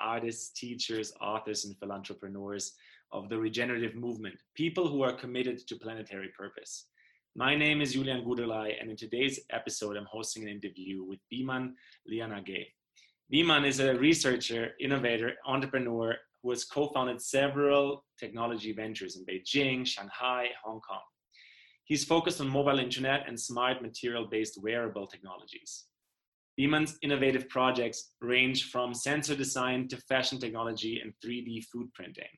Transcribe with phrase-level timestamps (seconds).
[0.00, 2.72] artists, teachers, authors, and philanthropreneurs
[3.12, 6.86] of the regenerative movement, people who are committed to planetary purpose.
[7.36, 11.74] My name is Julian Gudelai, and in today's episode, I'm hosting an interview with Biman
[12.10, 12.66] Liyanage.
[13.32, 19.86] Biman is a researcher, innovator, entrepreneur who has co founded several technology ventures in Beijing,
[19.86, 21.02] Shanghai, Hong Kong.
[21.84, 25.84] He's focused on mobile internet and smart material based wearable technologies.
[26.58, 32.32] Biman's innovative projects range from sensor design to fashion technology and 3D food printing.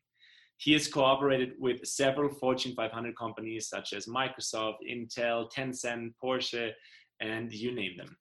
[0.58, 6.72] He has cooperated with several Fortune 500 companies such as Microsoft, Intel, Tencent, Porsche,
[7.20, 8.14] and you name them,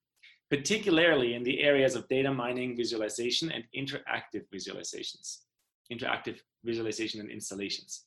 [0.50, 5.40] particularly in the areas of data mining, visualization, and interactive visualizations,
[5.92, 8.06] interactive visualization and installations.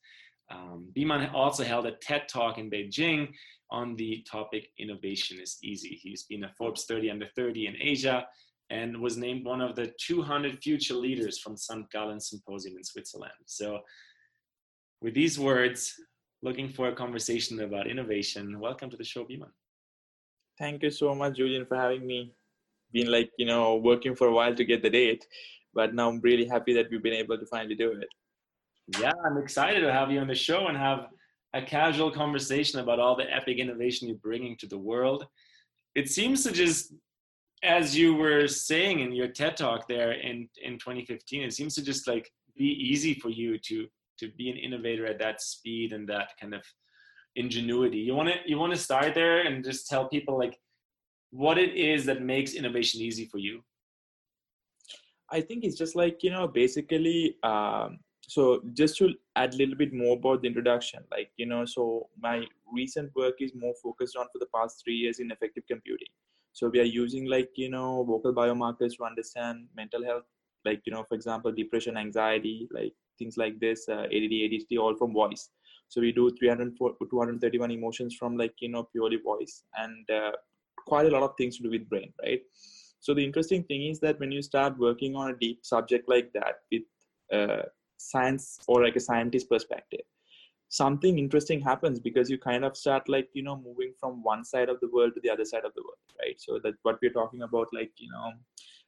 [0.53, 3.33] Um, Biman also held a TED talk in Beijing
[3.71, 5.99] on the topic Innovation is Easy.
[6.03, 8.27] He's been a Forbes 30 under 30 in Asia
[8.71, 11.91] and was named one of the 200 future leaders from St.
[11.91, 13.33] Gallen Symposium in Switzerland.
[13.47, 13.81] So,
[15.01, 15.95] with these words,
[16.43, 19.51] looking for a conversation about innovation, welcome to the show, Biman.
[20.59, 22.35] Thank you so much, Julian, for having me.
[22.93, 25.27] Been like, you know, working for a while to get the date,
[25.75, 28.09] but now I'm really happy that we've been able to finally do it.
[28.99, 31.07] Yeah, I'm excited to have you on the show and have
[31.55, 35.27] a casual conversation about all the epic innovation you're bringing to the world.
[35.95, 36.95] It seems to just,
[37.63, 41.83] as you were saying in your TED talk there in, in 2015, it seems to
[41.83, 43.87] just like be easy for you to
[44.19, 46.63] to be an innovator at that speed and that kind of
[47.37, 47.99] ingenuity.
[47.99, 50.59] You want to you want to start there and just tell people like
[51.31, 53.63] what it is that makes innovation easy for you.
[55.31, 57.99] I think it's just like you know basically um,
[58.33, 62.09] so just to add a little bit more about the introduction like you know so
[62.27, 62.37] my
[62.73, 66.13] recent work is more focused on for the past three years in affective computing.
[66.55, 70.25] So we are using like you know vocal biomarkers to understand mental health
[70.65, 74.97] like you know for example depression anxiety like things like this uh, add adhd all
[74.97, 75.51] from voice.
[75.89, 80.33] So we do 304 231 emotions from like you know purely voice and uh,
[80.87, 82.43] quite a lot of things to do with brain right?
[83.01, 86.33] So the interesting thing is that when you start working on a deep subject like
[86.35, 86.83] that with
[87.33, 87.63] uh,
[88.11, 90.01] science or like a scientist perspective.
[90.69, 94.69] Something interesting happens because you kind of start like you know moving from one side
[94.69, 96.41] of the world to the other side of the world right?
[96.41, 98.33] So that what we're talking about like you know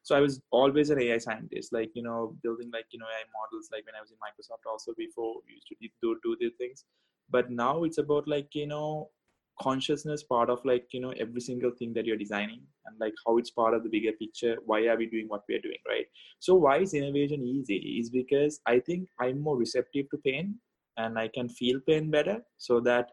[0.03, 3.25] so i was always an ai scientist like you know building like you know ai
[3.37, 6.57] models like when i was in microsoft also before we used to do do these
[6.59, 6.85] things.
[7.31, 9.11] But now it's about like you know
[9.61, 13.39] consciousness part of like you know every single thing that you're designing and like how
[13.39, 16.07] it's part of the bigger picture why are we doing what we are doing right?
[16.41, 17.77] So why is innovation easy?
[18.01, 20.57] Is because i think i'm more receptive to pain
[20.97, 23.11] and i can feel pain better so that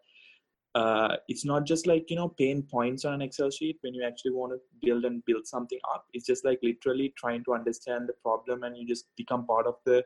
[0.74, 4.06] uh, it's not just like you know pain points on an excel sheet when you
[4.06, 6.06] actually want to build and build something up.
[6.14, 9.76] It's just like literally trying to understand the problem and you just become part of
[9.86, 10.04] the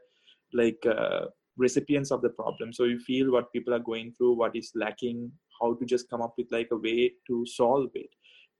[0.53, 1.25] like uh,
[1.57, 2.73] recipients of the problem.
[2.73, 6.21] So you feel what people are going through what is lacking how to just come
[6.21, 8.09] up with like a way to solve it.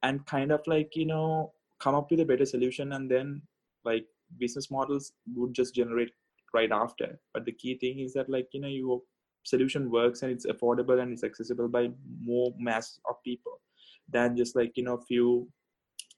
[0.04, 3.42] And kind of like you know come up with a better solution and then
[3.84, 4.06] like
[4.40, 6.12] business models would just generate
[6.54, 7.20] right after.
[7.34, 9.02] But the key thing is that like you know your
[9.44, 11.90] solution works and it's affordable and it's accessible by
[12.22, 13.62] more mass of people
[14.10, 15.48] than just like you know few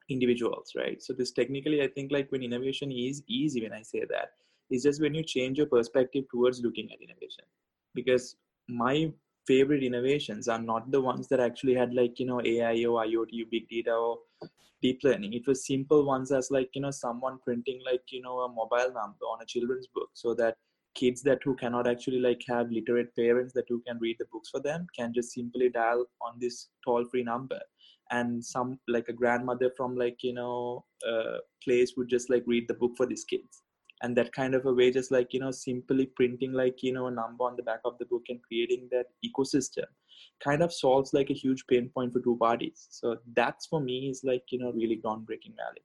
[0.09, 1.01] individuals right?
[1.01, 4.29] So this technically i think like when innovation is easy when i say that
[4.69, 7.45] it's just when you change your perspective towards looking at innovation.
[7.95, 8.35] Because
[8.67, 9.11] my
[9.47, 13.31] favorite innovations are not the ones that actually had like you know ai or iot
[13.41, 14.17] or big data or
[14.81, 15.33] deep learning.
[15.33, 18.93] It was simple ones as like you know someone printing like you know a mobile
[18.93, 20.55] number on a children's book so that
[20.95, 24.49] kids that who cannot actually like have literate parents that who can read the books
[24.49, 27.59] for them can just simply dial on this toll free number.
[28.09, 32.67] And some like a grandmother from like you know uh, place would just like read
[32.67, 33.63] the book for these kids
[34.01, 37.07] and that kind of a way just like you know simply printing like you know
[37.07, 39.85] a number on the back of the book and creating that ecosystem
[40.43, 42.87] kind of solves like a huge pain point for two parties.
[42.91, 45.83] So that's for me is like you know really groundbreaking value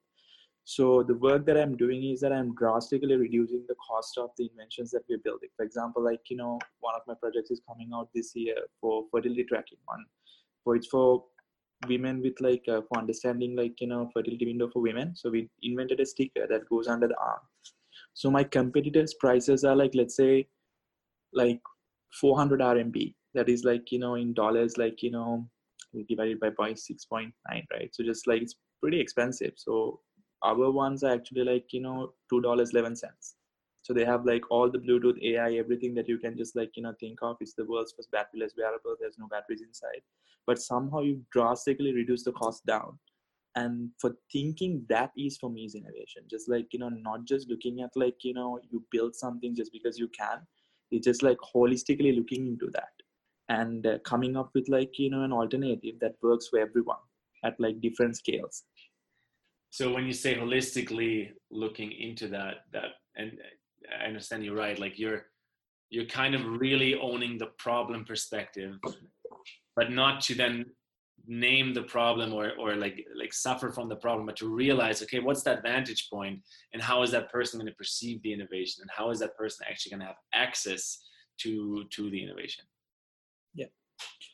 [0.64, 4.48] so the work that i'm doing is that i'm drastically reducing the cost of the
[4.48, 5.48] inventions that we're building.
[5.56, 9.04] For example like you know one of my projects is coming out this year for
[9.10, 10.04] fertility tracking one.
[10.62, 11.24] For it's for
[11.88, 15.16] women with like uh, for understanding like you know fertility window for women.
[15.16, 17.40] So we invented a sticker that goes under the arm
[18.14, 20.46] so my competitors prices are like let's say
[21.32, 21.60] like
[22.20, 25.46] 400 rmb that is like you know in dollars like you know
[26.08, 27.90] divided by 6.9 right?
[27.92, 29.52] So just like it's pretty expensive.
[29.56, 30.00] So
[30.42, 33.36] our ones are actually like you know two dollars 11 cents.
[33.82, 36.82] So they have like all the bluetooth ai everything that you can just like you
[36.82, 37.36] know think of.
[37.40, 38.96] It's the world's first batteryless wearable.
[39.00, 40.02] There's no batteries inside.
[40.46, 42.98] But somehow you drastically reduce the cost down
[43.54, 46.22] and for thinking that is for me is innovation.
[46.30, 49.72] Just like you know not just looking at like you know you build something just
[49.72, 50.38] because you can.
[50.90, 52.92] It's just like holistically looking into that
[53.48, 57.02] and uh, coming up with like you know an alternative that works for everyone
[57.44, 58.64] at like different scales.
[59.70, 63.32] So when you say holistically looking into that that and
[64.00, 65.26] i understand you're right like you're
[65.90, 68.74] you're kind of really owning the problem perspective
[69.76, 70.64] but not to then
[71.26, 75.20] name the problem or or like like suffer from the problem but to realize okay
[75.20, 76.40] what's that vantage point
[76.72, 79.64] and how is that person going to perceive the innovation and how is that person
[79.68, 80.98] actually going to have access
[81.38, 82.64] to to the innovation?
[83.54, 83.66] Yeah.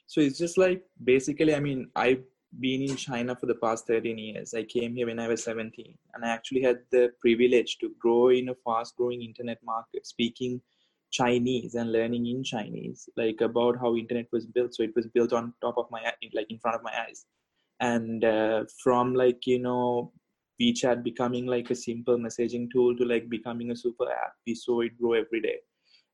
[0.07, 2.23] So it's just like basically i mean i've
[2.61, 4.55] been in china for the past 13 years.
[4.55, 8.31] I came here when i was 17 and i actually had the privilege to grow
[8.31, 10.61] in a fast growing internet market speaking
[11.11, 14.75] Chinese and learning in Chinese, like about how internet was built.
[14.75, 16.03] So it was built on top of my,
[16.35, 17.27] like in front of my eyes.
[17.81, 20.13] And uh, from like, you know,
[20.61, 24.81] WeChat becoming like a simple messaging tool to like becoming a super app, we saw
[24.81, 25.59] it grow every day.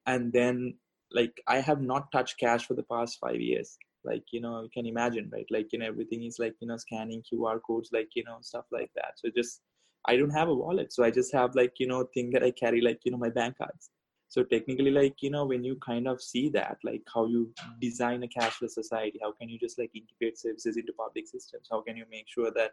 [0.06, 0.75] And then
[1.11, 3.76] like I have not touched cash for the past five years.
[4.05, 5.46] Like, you know, you can imagine, right?
[5.50, 8.67] Like, you know, everything is like, you know, scanning QR codes, like, you know, stuff
[8.70, 9.12] like that.
[9.17, 9.62] So just,
[10.06, 10.93] I don't have a wallet.
[10.93, 13.31] So I just have like, you know, thing that I carry, like, you know, my
[13.31, 13.88] bank cards
[14.34, 17.42] so technically like you know when you kind of see that like how you
[17.81, 21.69] design a cashless society how can you just like integrate services into public systems?
[21.70, 22.72] How can you make sure that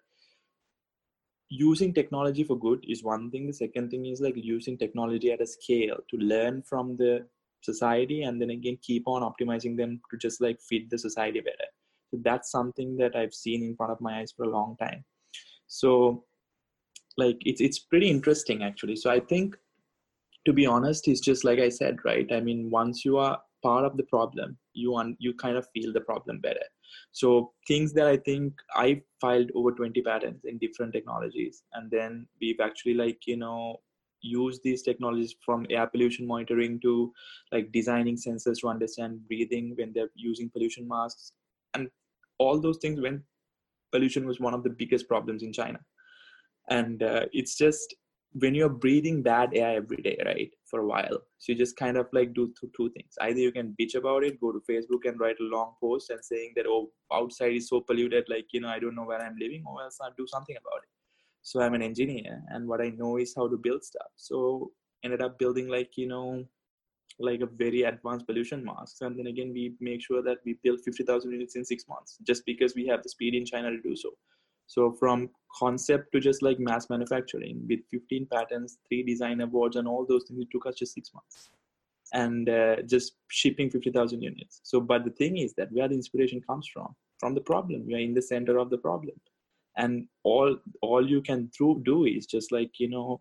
[1.50, 3.46] using technology for good is one thing.
[3.46, 7.28] The second thing is like using technology at a scale to learn from the
[7.62, 11.70] society and then again keep on optimizing them to just like fit the society better.
[12.10, 15.06] So that's something that i've seen in front of my eyes for a long time.
[15.68, 16.24] So
[17.18, 18.96] like it's it's pretty interesting actually.
[18.96, 19.58] So i think
[20.46, 22.28] to be honest it's just like i said right?
[22.32, 25.94] I mean once you are part of the problem you un- you kind of feel
[25.94, 26.68] the problem better.
[27.12, 32.28] So things that i think i filed over 20 patents in different technologies and then
[32.42, 33.80] we've actually like you know
[34.22, 37.12] used these technologies from air pollution monitoring to
[37.52, 41.34] like designing sensors to understand breathing when they're using pollution masks.
[41.74, 41.90] And
[42.38, 43.24] all those things when
[43.92, 45.80] pollution was one of the biggest problems in china.
[46.70, 47.96] And uh, it's just
[48.34, 51.98] when you're breathing bad air every day, right, for a while, so you just kind
[51.98, 53.16] of like do two, two things.
[53.20, 56.24] Either you can bitch about it, go to Facebook and write a long post and
[56.24, 59.36] saying that, oh, outside is so polluted, like, you know, I don't know where I'm
[59.40, 60.90] living, or else I'll do something about it.
[61.42, 64.12] So I'm an engineer, and what I know is how to build stuff.
[64.16, 64.72] So
[65.04, 66.46] ended up building like, you know,
[67.20, 68.98] like a very advanced pollution mask.
[69.02, 72.46] And then again, we make sure that we build 50,000 units in six months just
[72.46, 74.10] because we have the speed in China to do so.
[74.72, 75.30] So from
[75.60, 80.24] concept to just like mass manufacturing with 15 patents, three design awards, and all those
[80.24, 81.50] things, it took us just six months,
[82.14, 84.62] and uh, just shipping 50,000 units.
[84.64, 87.86] So, but the thing is that where the inspiration comes from, from the problem.
[87.86, 89.20] We are in the center of the problem,
[89.76, 93.20] and all all you can through do is just like you know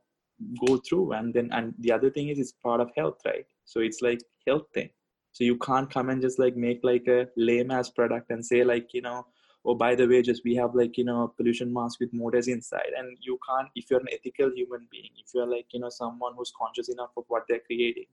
[0.65, 3.47] go through, and then and the other thing is it's part of health, right?
[3.65, 4.91] So it's like health thing.
[5.33, 8.63] So you can't come and just like make like a lame ass product and say
[8.63, 9.27] like you know
[9.65, 12.93] oh by the way just we have like you know pollution mask with motors inside.
[12.97, 16.35] And you can't if you're an ethical human being if you're like you know someone
[16.37, 18.07] who's conscious enough of what they're creating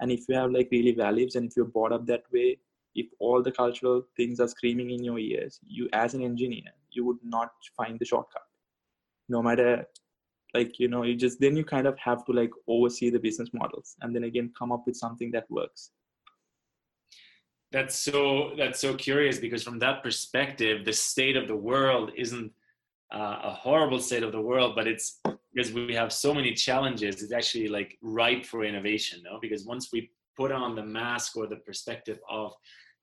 [0.00, 2.58] and if you have like really values and if you're brought up that way
[2.94, 7.04] if all the cultural things are screaming in your ears you as an engineer you
[7.04, 8.42] would not find the shortcut.
[9.28, 9.86] No matter
[10.54, 13.50] like you know you just then you kind of have to like oversee the business
[13.52, 15.92] models and then again come up with something that works
[17.72, 22.52] that's so that's so curious because from that perspective the state of the world isn't
[23.12, 25.20] uh, a horrible state of the world but it's
[25.52, 29.38] because we have so many challenges it's actually like ripe for innovation no?
[29.40, 32.52] Because once we put on the mask or the perspective of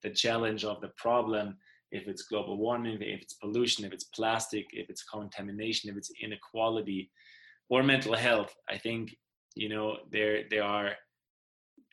[0.04, 1.58] the challenge of the problem
[1.92, 6.12] if it's global warming if it's pollution if it's plastic if it's contamination if it's
[6.22, 7.10] inequality
[7.70, 9.16] or mental health i think
[9.56, 10.92] you know there there are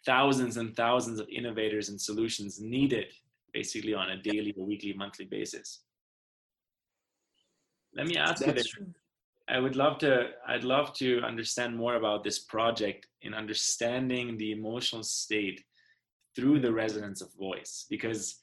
[0.07, 3.07] thousands and thousands of innovators and solutions needed
[3.53, 5.81] basically on a daily or weekly monthly basis
[7.95, 8.95] let me ask That's you this.
[9.49, 14.53] i would love to i'd love to understand more about this project in understanding the
[14.53, 15.63] emotional state
[16.35, 18.41] through the resonance of voice because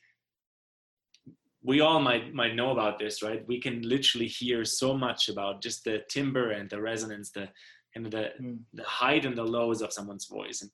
[1.63, 5.61] we all might might know about this right we can literally hear so much about
[5.61, 7.47] just the timbre and the resonance the
[7.95, 8.57] and the mm.
[8.73, 10.71] the height and the lows of someone's voice and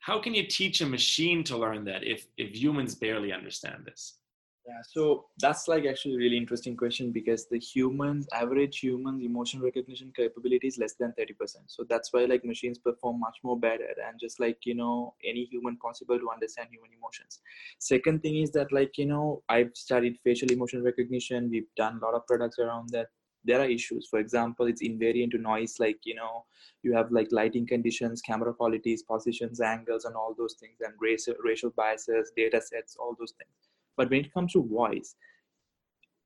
[0.00, 4.18] how can you teach a machine to learn that if if humans barely understand this?
[4.66, 9.62] Yeah so that's like actually a really interesting question because the humans average humans emotion
[9.62, 13.88] recognition capability is less than 30% so that's why like machines perform much more better
[14.06, 17.40] and just like you know any human possible to understand human emotions.
[17.78, 21.48] Second thing is that like you know i've studied facial emotion recognition.
[21.50, 23.08] We've done a lot of products around that
[23.44, 24.08] there are issues.
[24.10, 26.44] For example it's invariant to noise like you know
[26.82, 31.34] you have like lighting conditions camera qualities positions angles and all those things and racial
[31.42, 33.50] racial biases data sets all those things.
[33.96, 35.14] But when it comes to voice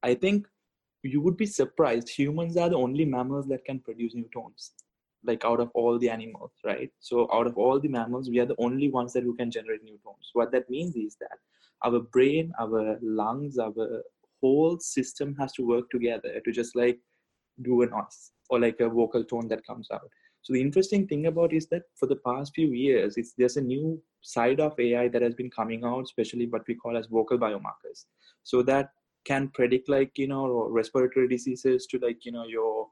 [0.03, 0.47] i think
[1.03, 2.09] you would be surprised.
[2.09, 4.73] Humans are the only mammals that can produce new tones
[5.25, 6.91] like out of all the animals right?
[7.01, 9.83] So out of all the mammals we are the only ones that who can generate
[9.85, 10.31] new tones.
[10.33, 11.39] What that means is that
[11.85, 14.03] our brain our lungs our
[14.43, 16.99] whole system has to work together to just like
[17.63, 20.09] do a noise or like a vocal tone that comes out.
[20.43, 23.61] So the interesting thing about is that for the past few years, it's there's a
[23.61, 27.39] new side of AI that has been coming out, especially what we call as vocal
[27.39, 28.07] biomarkers.
[28.43, 28.91] So that
[29.25, 32.89] can predict like you know respiratory diseases to like you know your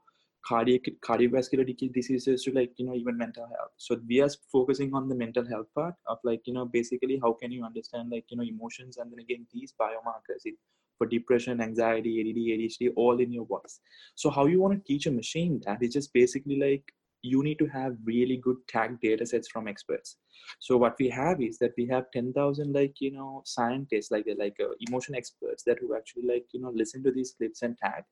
[0.47, 5.07] cardiac cardiovascular diseases to like you know even mental health so we are focusing on
[5.07, 8.37] the mental health part of like you know basically how can you understand like you
[8.37, 10.55] know emotions and then again these biomarkers it,
[11.01, 13.79] for depression, anxiety, ADD, ADHD, all in your voice.
[14.13, 16.93] So how you want to teach a machine that is just basically like
[17.23, 20.17] you need to have really good tag data sets from experts.
[20.59, 24.35] So what we have is that we have 10,000 like, you know, scientists, like, they're
[24.35, 27.75] like uh, emotion experts that who actually like, you know, listen to these clips and
[27.79, 28.03] tag.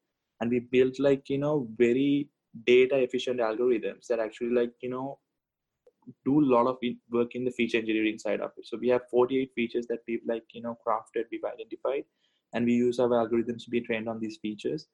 [0.42, 2.30] And we built like, you know, very
[2.66, 5.20] data efficient algorithms that actually like, you know,
[6.26, 6.78] do a lot of
[7.12, 8.66] work in the feature engineering side of it.
[8.66, 12.06] So we have 48 features that we've like, you know, crafted, we've identified
[12.54, 14.88] and we use our algorithms to be trained on these features.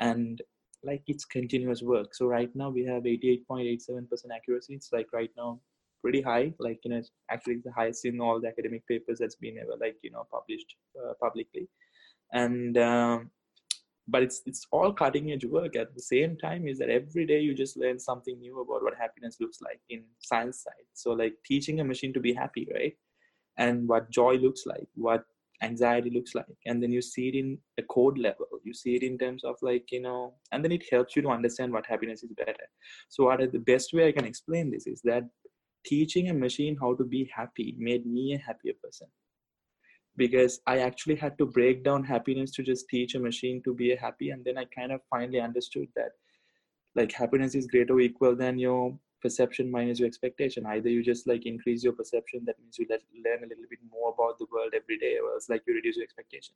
[0.00, 0.40] And
[0.82, 2.14] like it's continuous work.
[2.14, 4.74] So right now we have 88.87% accuracy.
[4.74, 5.60] It's like right now
[6.02, 6.52] pretty high.
[6.58, 9.96] Like you know actually the highest in all the academic papers that's been ever like
[10.02, 11.68] you know published uh, publicly.
[12.32, 13.30] And um,
[14.08, 15.76] but it's it's all cutting edge work.
[15.76, 18.94] At the same time is that every day you just learn something new about what
[18.96, 20.86] happiness looks like in science side.
[20.94, 22.96] So like teaching a machine to be happy right?
[23.58, 25.24] And what joy looks like what
[25.62, 28.46] anxiety looks like and then you see it in a code level.
[28.64, 31.28] You see it in terms of like you know and then it helps you to
[31.28, 32.66] understand what happiness is better.
[33.08, 35.24] So what are the best way i can explain this is that
[35.84, 39.08] teaching a machine how to be happy made me a happier person.
[40.16, 43.94] Because i actually had to break down happiness to just teach a machine to be
[43.94, 46.12] happy and then i kind of finally understood that
[46.94, 50.66] like happiness is greater or equal than your perception minus your expectation.
[50.66, 53.78] Either you just like increase your perception that means you let, learn a little bit
[53.90, 56.54] more about the world every day or else like you reduce your expectation.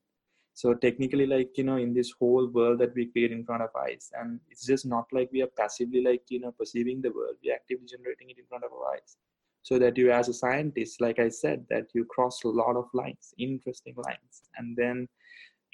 [0.54, 3.70] So technically like you know in this whole world that we create in front of
[3.76, 7.36] eyes and it's just not like we are passively like you know perceiving the world.
[7.44, 9.16] We're actively generating it in front of our eyes.
[9.62, 12.86] So that you as a scientist like i said that you cross a lot of
[12.94, 14.42] lines interesting lines.
[14.56, 15.08] And then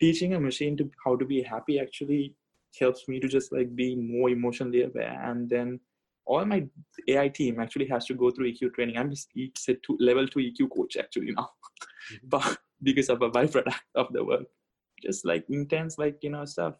[0.00, 2.34] teaching a machine to how to be happy actually
[2.78, 5.20] helps me to just like be more emotionally aware.
[5.24, 5.80] And then
[6.26, 6.66] all my
[7.08, 8.98] AI team actually has to go through EQ training.
[8.98, 11.50] I'm just it's a two, level two EQ coach actually now,
[12.12, 12.16] mm-hmm.
[12.28, 14.44] but because of a byproduct of the work,
[15.02, 16.74] just like intense, like you know stuff.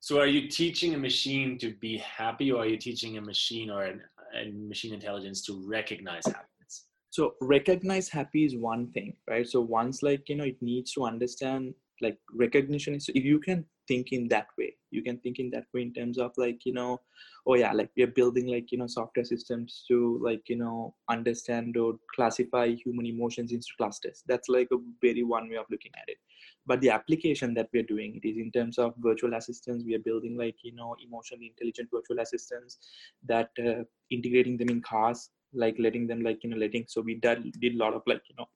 [0.00, 3.70] So, are you teaching a machine to be happy, or are you teaching a machine
[3.70, 4.00] or an,
[4.34, 6.86] a machine intelligence to recognize happiness?
[7.10, 9.46] So, recognize happy is one thing, right?
[9.46, 12.98] So, once like you know, it needs to understand like recognition.
[13.00, 15.92] So, if you can think in that way, you can think in that way in
[15.92, 17.00] terms of like you know
[17.46, 21.76] oh yeah like we're building like you know software systems to like you know understand
[21.76, 26.08] or classify human emotions into clusters that's like a very one way of looking at
[26.08, 26.18] it
[26.66, 30.06] but the application that we're doing it is in terms of virtual assistants we are
[30.10, 32.78] building like you know emotionally intelligent virtual assistants
[33.26, 37.14] that uh, integrating them in cars like letting them like you know letting so we
[37.16, 38.48] did, did a lot of like you know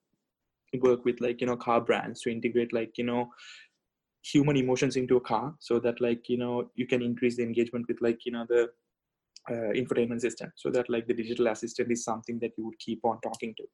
[0.80, 3.28] work with like you know car brands to integrate like you know
[4.22, 7.84] human emotions into a car so that like you know you can increase the engagement
[7.88, 8.68] with like you know the
[9.50, 13.00] uh, infotainment system so that like the digital assistant is something that you would keep
[13.04, 13.64] on talking to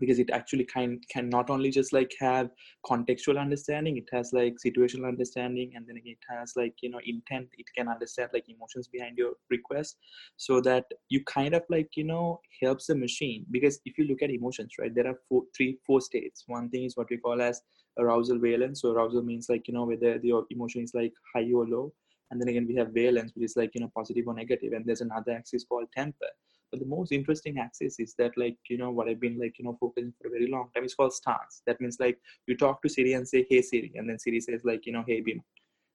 [0.00, 2.50] because it actually can can not only just like have
[2.86, 7.48] contextual understanding it has like situational understanding and then it has like you know intent
[7.58, 9.96] it can understand like emotions behind your request
[10.36, 14.22] so that you kind of like you know helps the machine because if you look
[14.22, 16.44] at emotions right there are four three four states.
[16.46, 17.60] One thing is what we call as
[17.98, 21.66] arousal valence so arousal means like you know whether the emotion is like high or
[21.66, 21.92] low
[22.30, 24.84] and then again we have valence which is like you know positive or negative and
[24.84, 26.26] there's another axis called temper
[26.74, 29.64] but the most interesting axis is that like, you know, what I've been like, you
[29.64, 31.62] know, focusing for a very long time is called stance.
[31.68, 34.62] That means like you talk to Siri and say, hey Siri, and then Siri says
[34.64, 35.40] like, you know, hey Bim.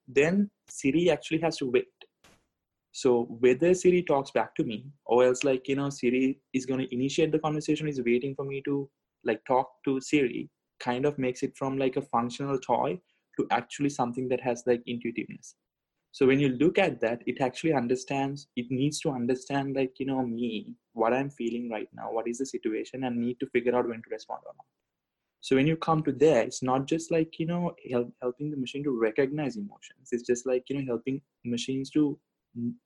[0.08, 1.84] Then Siri actually has to wait.
[2.92, 6.80] So whether Siri talks back to me or else like, you know, Siri is going
[6.80, 8.88] to initiate the conversation, is waiting for me to
[9.22, 10.48] like talk to Siri
[10.80, 12.98] kind of makes it from like a functional toy
[13.38, 15.56] to actually something that has like intuitiveness
[16.12, 20.06] so when you look at that it actually understands it needs to understand like you
[20.06, 23.74] know me what i'm feeling right now what is the situation and need to figure
[23.76, 24.66] out when to respond or not.
[25.42, 28.56] So when you come to there it's not just like you know help, helping the
[28.56, 30.10] machine to recognize emotions.
[30.12, 32.18] It's just like you know helping machines to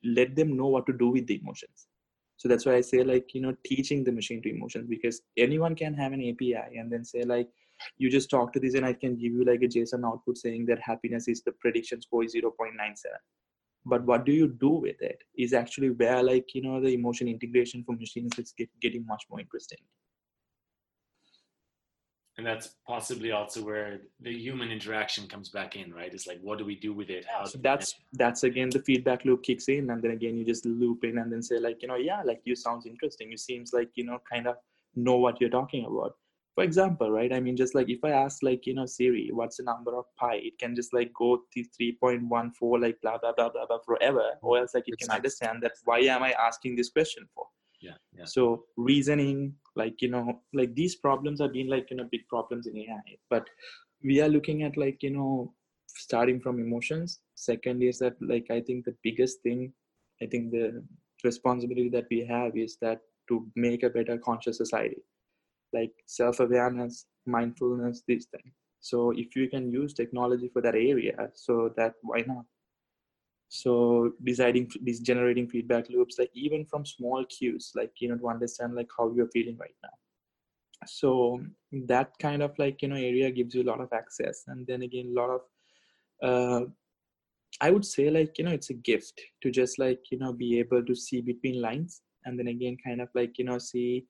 [0.04, 1.88] let them know what to do with the emotions.
[2.36, 5.74] So that's why i say like you know teaching the machine to emotions because anyone
[5.74, 7.48] can have an api and then say like
[7.98, 10.66] you just talk to this and i can give you like a json output saying
[10.66, 12.94] that happiness is the prediction score is 0.97
[13.86, 17.28] but what do you do with it is actually where like you know the emotion
[17.28, 19.78] integration for machines is get, getting much more interesting.
[22.36, 26.12] And that's possibly also where the human interaction comes back in right?
[26.12, 27.26] It's like what do we do with it?
[27.28, 30.64] Yeah, so that's that's again the feedback loop kicks in and then again you just
[30.64, 33.30] loop in and then say like you know yeah like you sounds interesting.
[33.30, 34.56] You seems like you know kind of
[34.96, 36.16] know what you're talking about
[36.54, 37.32] for example right?
[37.32, 40.04] I mean just like if i ask like you know siri what's the number of
[40.16, 40.36] pi?
[40.36, 44.58] It can just like go to 3.14 like blah blah blah blah blah forever or
[44.58, 47.46] else like it can understand that why am i asking this question for?
[47.80, 48.24] Yeah, yeah.
[48.24, 52.66] so reasoning like you know like these problems have been like you know big problems
[52.66, 53.46] in ai but
[54.02, 55.52] we are looking at like you know
[55.96, 57.20] starting from emotions.
[57.34, 59.72] Second is that like i think the biggest thing
[60.22, 60.82] i think the
[61.24, 65.02] responsibility that we have is that to make a better conscious society
[65.74, 68.54] like self-awareness mindfulness these things.
[68.80, 72.44] So if you can use technology for that area so that why not?
[73.48, 78.28] So deciding these generating feedback loops like even from small cues like you know to
[78.28, 79.94] understand like how you're feeling right now.
[80.86, 81.40] So
[81.86, 84.44] that kind of like you know area gives you a lot of access.
[84.48, 85.40] And then again a lot of
[86.22, 86.66] uh,
[87.60, 90.58] i would say like you know it's a gift to just like you know be
[90.58, 92.02] able to see between lines.
[92.26, 94.06] And then again kind of like you know see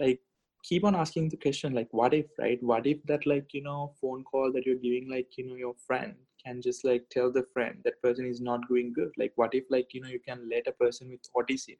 [0.00, 0.20] like
[0.64, 2.62] keep on asking the question like what if right?
[2.62, 5.74] What if that like you know phone call that you're giving like you know your
[5.86, 9.10] friend can just like tell the friend that person is not doing good?
[9.18, 11.76] Like what if like you know you can let a person with autism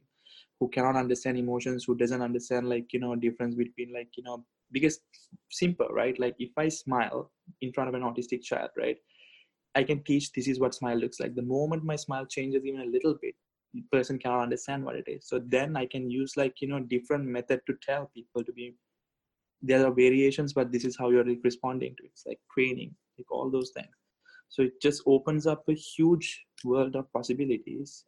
[0.61, 4.45] who cannot understand emotions who doesn't understand like you know difference between like you know
[4.71, 5.01] because
[5.51, 6.19] simple right?
[6.19, 7.31] Like if i smile
[7.63, 8.99] in front of an autistic child right
[9.75, 11.35] i can teach this is what smile looks like.
[11.35, 13.35] The moment my smile changes even a little bit
[13.91, 15.27] person cannot understand what it is.
[15.27, 18.75] So then i can use like you know different method to tell people to be
[19.63, 22.11] there are variations but this is how you're responding to it.
[22.13, 23.95] it's like training like all those things.
[24.49, 28.05] So it just opens up a huge world of possibilities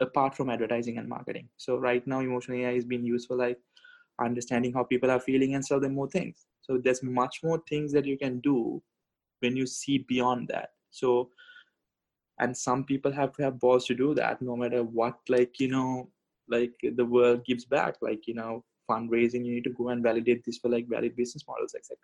[0.00, 1.48] apart from advertising and marketing.
[1.56, 3.58] So right now emotional ai is being used for like
[4.20, 6.46] understanding how people are feeling and sell them more things.
[6.62, 8.82] So there's much more things that you can do
[9.40, 10.70] when you see beyond that.
[10.90, 11.30] So
[12.38, 15.68] and some people have to have balls to do that no matter what like you
[15.68, 16.08] know
[16.48, 20.44] like the world gives back like you know fundraising you need to go and validate
[20.44, 21.96] this for like valid business models etc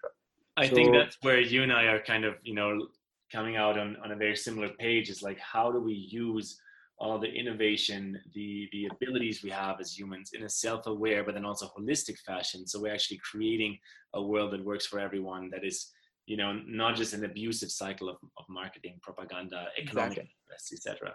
[0.56, 2.86] i so, think that's where you and i are kind of you know
[3.30, 6.60] coming out on, on a very similar page is like how do we use
[6.98, 11.44] all the innovation the the abilities we have as humans in a self-aware but then
[11.44, 12.66] also holistic fashion?
[12.66, 13.78] So we're actually creating
[14.14, 15.90] a world that works for everyone that is
[16.26, 20.76] you know not just an abusive cycle of, of marketing propaganda economic exactly.
[20.76, 21.14] etc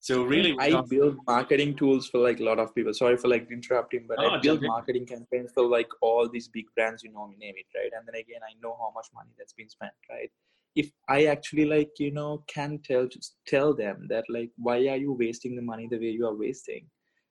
[0.00, 2.94] so really i um, build marketing tools for like a lot of people.
[2.94, 6.66] Sorry for like interrupting but oh, i build marketing campaigns for like all these big
[6.76, 7.90] brands you know me name it right?
[7.96, 10.30] And then again i know how much money that's been spent right?
[10.76, 13.08] If i actually like you know can tell
[13.46, 16.86] tell them that like why are you wasting the money the way you are wasting?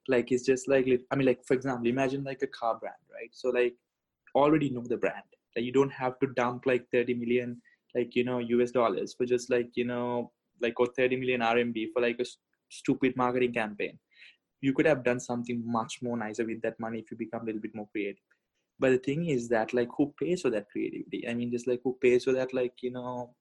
[0.10, 3.30] Like it's just like i mean like for example imagine like a car brand right?
[3.32, 3.76] So like
[4.36, 5.24] already know the brand
[5.58, 7.60] like you don't have to dump like 30 million
[7.96, 11.88] like you know us dollars for just like you know like or 30 million rmb
[11.94, 12.26] for like a
[12.70, 13.98] stupid marketing campaign.
[14.62, 17.46] You could have done something much more nicer with that money if you become a
[17.46, 18.22] little bit more creative.
[18.80, 21.28] But the thing is that like who pays for that creativity?
[21.28, 23.34] I mean just like who pays for that like you know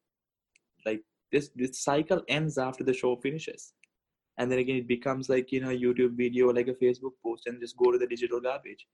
[0.85, 1.03] like
[1.33, 3.73] this this cycle ends after the show finishes.
[4.39, 7.59] And then again it becomes like you know youtube video like a facebook post and
[7.59, 8.87] just go to the digital garbage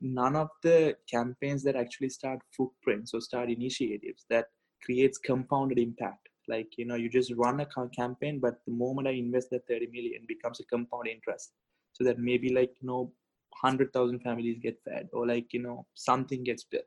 [0.00, 4.46] none of the campaigns that actually start footprints or start initiatives that
[4.84, 6.28] creates compounded impact.
[6.48, 9.88] Like you know you just run a campaign but the moment i invest that 30
[9.88, 11.52] million becomes a compound interest.
[11.92, 13.12] So that maybe like you know
[13.60, 16.84] 100000 families get fed or like you know something gets built.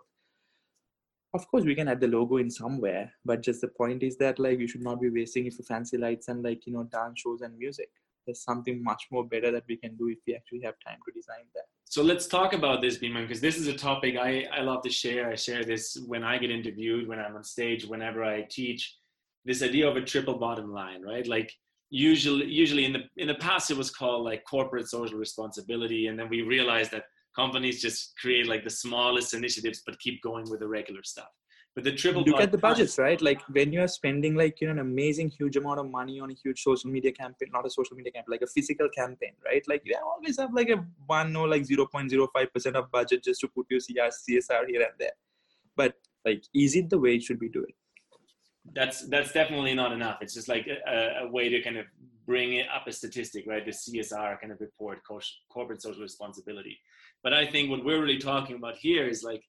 [1.33, 4.39] Of course we can add the logo in somewhere but just the point is that
[4.39, 7.21] like you should not be wasting it for fancy lights and like you know dance
[7.21, 7.89] shows and music
[8.25, 11.11] there's something much more better that we can do if we actually have time to
[11.13, 11.65] design that.
[11.85, 14.89] So let's talk about this Biman because this is a topic I, I love to
[14.89, 15.29] share.
[15.29, 18.97] I share this when i get interviewed when i'm on stage whenever i teach
[19.43, 21.27] this idea of a triple bottom line right?
[21.27, 21.51] Like
[21.91, 26.17] usually usually in the in the past it was called like corporate social responsibility and
[26.17, 27.03] then we realized that
[27.35, 31.27] companies just create like the smallest initiatives but keep going with the regular stuff
[31.73, 33.21] But the triple look at the budgets, right?
[33.21, 36.33] Like when you're spending like you know an amazing huge amount of money on a
[36.33, 39.63] huge social media campaign, not a social media campaign, like a physical campaign, right?
[39.69, 42.91] Like you always have like a one or like zero point zero five percent of
[42.91, 45.13] budget just to put your CSR here and there.
[45.77, 47.73] But like, is it the way it should be doing?
[48.75, 50.17] That's that's definitely not enough.
[50.21, 51.85] It's just like a, a way to kind of
[52.25, 53.65] bring it up a statistic, right?
[53.65, 54.99] The CSR kind of report,
[55.49, 56.77] corporate social responsibility.
[57.23, 59.43] But I think what we're really talking about here is like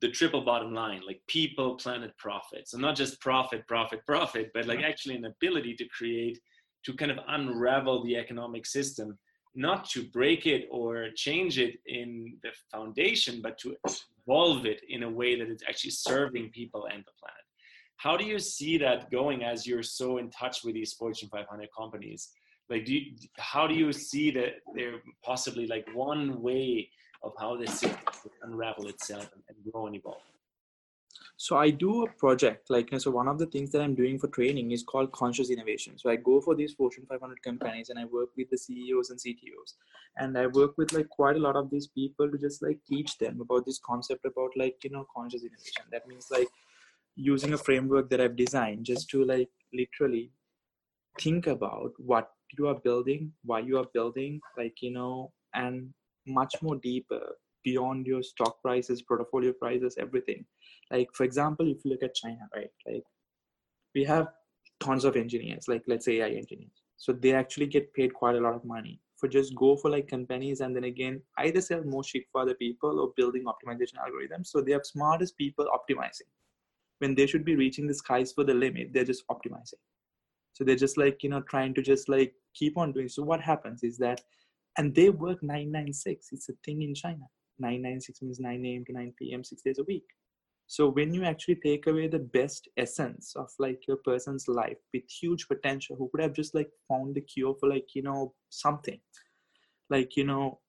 [0.00, 4.66] the triple bottom line like people planet profit so not just profit profit profit but
[4.66, 6.38] like actually an ability to create
[6.84, 9.18] to kind of unravel the economic system
[9.56, 13.74] not to break it or change it in the foundation but to
[14.26, 17.44] evolve it in a way that it's actually serving people and the planet.
[17.96, 21.68] How do you see that going as you're so in touch with these fortune 500
[21.76, 22.28] companies?
[22.68, 26.90] Like do you, how do you see that they're possibly like one way
[27.22, 30.22] of how this system will unravel itself and, and grow and evolve?
[31.38, 34.28] So I do a project like so one of the things that I'm doing for
[34.28, 35.98] training is called conscious innovation.
[35.98, 39.18] So I go for these Fortune 500 companies and I work with the CEOs and
[39.18, 39.74] CTOs,
[40.16, 43.18] and I work with like quite a lot of these people to just like teach
[43.18, 45.84] them about this concept about like you know conscious innovation.
[45.92, 46.48] That means like
[47.16, 50.30] using a framework that I've designed just to like literally
[51.20, 55.92] think about what you are building, why you are building, like you know, and
[56.26, 60.44] much more deeper beyond your stock prices, portfolio prices, everything.
[60.90, 62.70] Like for example, if you look at China, right?
[62.86, 63.04] Like
[63.94, 64.28] we have
[64.80, 66.82] tons of engineers, like let's say AI engineers.
[66.96, 70.08] So they actually get paid quite a lot of money for just go for like
[70.08, 74.46] companies and then again either sell more shit for other people or building optimization algorithms.
[74.48, 76.28] So they have smartest people optimizing.
[76.98, 79.82] When they should be reaching the skies for the limit, they're just optimizing.
[80.52, 83.08] So they're just like, you know, trying to just like keep on doing.
[83.08, 84.22] So what happens is that
[84.76, 87.24] and they work 996 it's a thing in china.
[87.58, 90.04] 996 means 9 a.m to 9 p.m six days a week.
[90.68, 95.04] So when you actually take away the best essence of like your person's life with
[95.08, 99.00] huge potential who could have just like found the cure for like you know something?
[99.90, 100.60] Like you know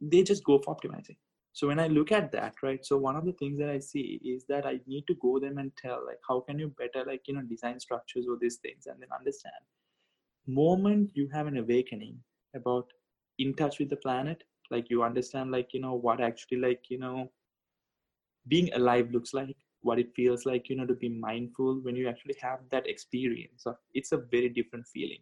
[0.00, 1.16] they just go for optimizing.
[1.52, 4.20] So when i look at that right so one of the things that i see
[4.24, 7.22] is that i need to go them and tell like how can you better like
[7.26, 9.62] you know design structures or these things and then understand.
[10.46, 12.16] Moment you have an awakening
[12.54, 12.86] about
[13.38, 16.98] in touch with the planet like you understand like you know what actually like you
[16.98, 17.30] know
[18.48, 22.08] being alive looks like what it feels like you know to be mindful when you
[22.08, 25.20] actually have that experience it's a very different feeling.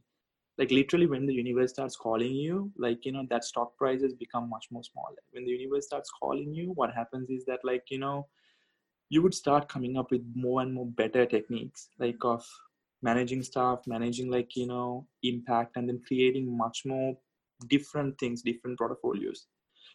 [0.58, 4.48] Like literally when the universe starts calling you like you know that stock prices become
[4.48, 5.22] much more smaller.
[5.32, 8.26] When the universe starts calling you what happens is that like you know
[9.10, 12.44] you would start coming up with more and more better techniques like of
[13.02, 17.14] managing staff managing like you know impact and then creating much more
[17.68, 19.46] different things different portfolios.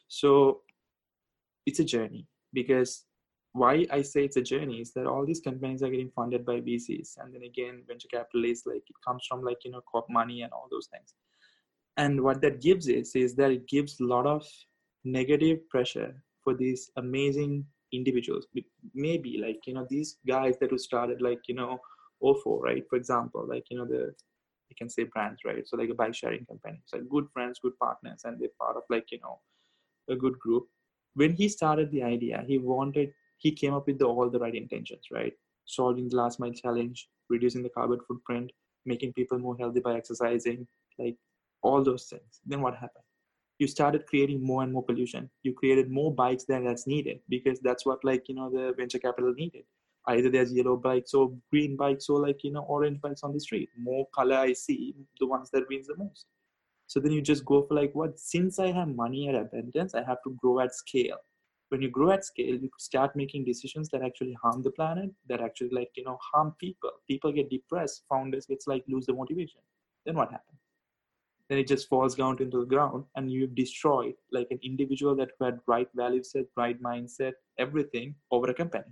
[0.07, 0.61] So
[1.65, 3.05] it's a journey because
[3.53, 6.61] why i say it's a journey is that all these companies are getting funded by
[6.61, 10.41] vcs and then again venture capitalists like it comes from like you know corp money
[10.41, 11.13] and all those things.
[11.97, 14.45] And what that gives is is that it gives a lot of
[15.03, 18.47] negative pressure for these amazing individuals.
[18.93, 21.79] Maybe like you know these guys that who started like you know
[22.23, 22.83] ofo right?
[22.89, 24.13] For example like you know the
[24.69, 25.67] you can say brands right?
[25.67, 26.81] So like a bike sharing company.
[26.85, 29.39] So good friends good partners and they're part of like you know
[30.09, 30.67] a good group.
[31.15, 34.55] When he started the idea he wanted he came up with the, all the right
[34.55, 35.33] intentions right?
[35.65, 38.51] Solving the last mile challenge reducing the carbon footprint
[38.85, 41.15] making people more healthy by exercising like
[41.61, 42.41] all those things.
[42.45, 43.03] Then what happened?
[43.59, 45.29] You started creating more and more pollution.
[45.43, 48.99] You created more bikes than that's needed because that's what like you know the venture
[48.99, 49.65] capital needed
[50.07, 53.39] either there's yellow bikes or green bikes or like you know orange bikes on the
[53.39, 53.69] street.
[53.77, 56.25] More color i see the ones that wins the most.
[56.87, 58.19] So then you just go for like what?
[58.19, 61.17] Since i have money at abundance i have to grow at scale.
[61.69, 65.41] When you grow at scale you start making decisions that actually harm the planet that
[65.41, 66.91] actually like you know harm people.
[67.07, 69.61] People get depressed founders gets like lose the motivation.
[70.05, 70.57] Then what happens?
[71.47, 75.31] Then it just falls down into the ground and you've destroyed like an individual that
[75.41, 78.85] had right value set right mindset everything over a company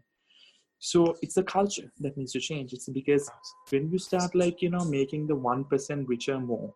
[0.80, 2.72] so it's the culture that needs to change.
[2.74, 3.30] It's because
[3.70, 6.74] when you start like you know making the 1% richer more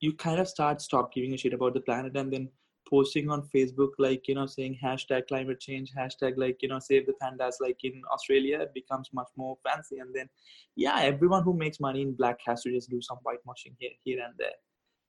[0.00, 2.48] you kind of start stop giving a shit about the planet and then
[2.88, 7.06] posting on facebook like you know saying hashtag climate change hashtag like you know save
[7.06, 9.98] the pandas like in australia becomes much more fancy.
[9.98, 10.28] And then
[10.76, 14.24] yeah everyone who makes money in black has to just do some whitewashing here here
[14.24, 14.58] and there.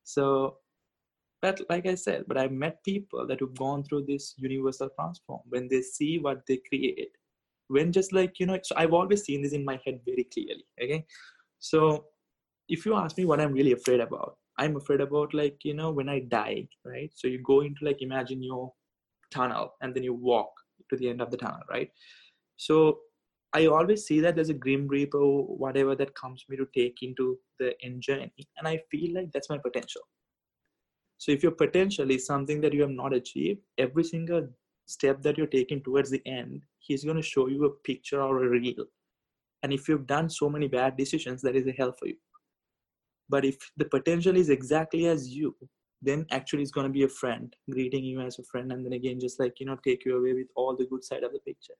[0.03, 0.57] So
[1.41, 5.41] but like i said but i've met people that have gone through this universal transform.
[5.47, 7.11] When they see what they create
[7.69, 10.65] when just like you know so i've always seen this in my head very clearly
[10.83, 11.05] okay?
[11.59, 12.05] So
[12.67, 15.91] if you ask me what i'm really afraid about i'm afraid about like you know
[15.91, 17.11] when i die right?
[17.15, 18.71] So you go into like imagine your
[19.31, 20.51] tunnel and then you walk
[20.89, 21.89] to the end of the tunnel right?
[22.57, 22.99] So
[23.53, 27.39] I always see that there's a grim reaper, whatever that comes me to take into
[27.57, 30.01] the end journey, and I feel like that's my potential.
[31.17, 34.47] So if your potential is something that you have not achieved, every single
[34.89, 38.43] step that you're taking towards the end, he's going to show you a picture or
[38.43, 38.85] a reel.
[39.63, 42.15] And if you've done so many bad decisions, that is a hell for you.
[43.27, 45.55] But if the potential is exactly as you,
[46.01, 48.93] then actually it's going to be a friend greeting you as a friend and then
[48.93, 51.39] again just like you know take you away with all the good side of the
[51.39, 51.73] picture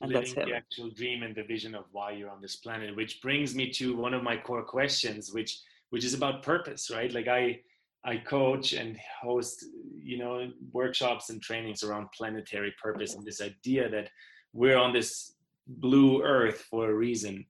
[0.00, 2.94] and living that's the actual dream and the vision of why you're on this planet
[2.94, 5.58] which brings me to one of my core questions which
[5.90, 7.58] which is about purpose right like i
[8.04, 9.64] i coach and host
[9.96, 14.08] you know workshops and trainings around planetary purpose and this idea that
[14.52, 15.34] we're on this
[15.66, 17.44] blue earth for a reason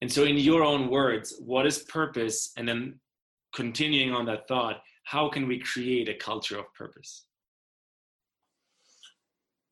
[0.00, 2.98] and so in your own words what is purpose and then
[3.54, 7.26] continuing on that thought how can we create a culture of purpose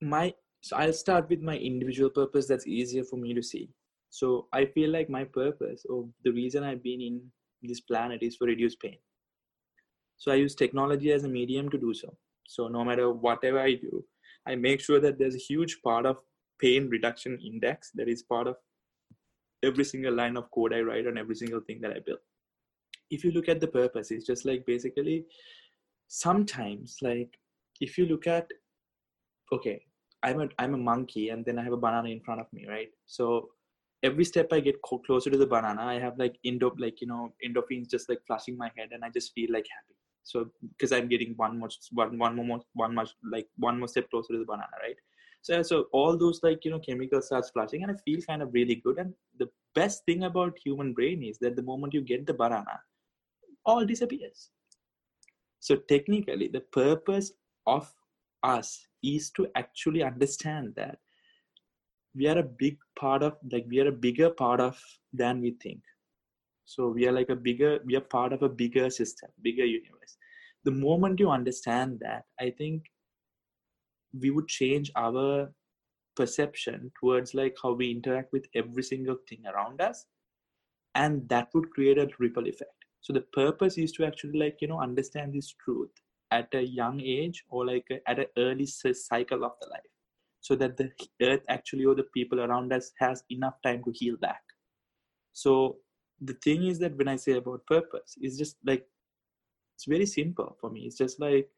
[0.01, 0.33] my
[0.67, 3.71] so I'll start with my individual purpose that's easier for me to see.
[4.11, 7.21] So I feel like my purpose or the reason I've been in
[7.63, 8.97] this planet is for reduce pain.
[10.19, 12.17] So I use technology as a medium to do so.
[12.47, 14.05] So no matter whatever I do,
[14.47, 16.19] I make sure that there's a huge part of
[16.61, 18.57] pain reduction index that is part of
[19.63, 22.19] every single line of code I write on every single thing that I build.
[23.11, 25.25] If you look at the purpose, it's just like basically
[26.09, 27.37] sometimes like
[27.81, 28.49] if you look at
[29.53, 29.83] okay
[30.23, 32.67] I'm a I'm a monkey, and then I have a banana in front of me,
[32.69, 32.89] right?
[33.07, 33.51] So
[34.03, 37.33] every step I get closer to the banana, I have like endo like you know
[37.47, 39.95] endorphins just like flushing my head, and I just feel like happy.
[40.27, 44.11] So because I'm getting one more one one more one much like one more step
[44.11, 44.97] closer to the banana, right?
[45.43, 48.53] So so all those like you know chemicals starts flushing, and I feel kind of
[48.53, 48.99] really good.
[48.99, 52.81] And the best thing about human brain is that the moment you get the banana,
[53.65, 54.51] all disappears.
[55.61, 57.33] So technically, the purpose
[57.67, 57.89] of
[58.43, 60.99] us is to actually understand that
[62.17, 64.77] we are a big part of like we are a bigger part of
[65.13, 65.83] than we think
[66.67, 70.17] so we are like a bigger we are part of a bigger system bigger universe.
[70.65, 72.85] The moment you understand that i think
[74.21, 75.53] we would change our
[76.17, 80.07] perception towards like how we interact with every single thing around us
[80.95, 82.73] and that would create a ripple effect.
[83.03, 85.91] So the purpose is to actually like you know understand this truth
[86.33, 89.93] at a young age or like at an early cycle of the life
[90.41, 90.91] so that the
[91.23, 94.43] earth actually or the people around us has enough time to heal back.
[95.33, 95.77] So
[96.21, 98.87] the thing is that when i say about purpose it's just like
[99.77, 100.81] it's very simple for me.
[100.87, 101.49] It's just like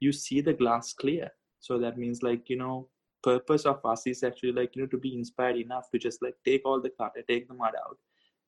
[0.00, 1.30] you see the glass clear.
[1.60, 2.88] So that means like you know
[3.22, 6.34] purpose of us is actually like you know to be inspired enough to just like
[6.44, 7.96] take all the clutter take the mud out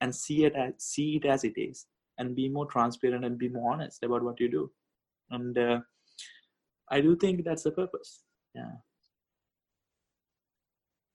[0.00, 1.86] and see it as see it as it is
[2.18, 4.70] and be more transparent and be more honest about what you do.
[5.30, 5.80] And uh,
[6.90, 8.24] i do think that's the purpose.
[8.54, 8.72] Yeah.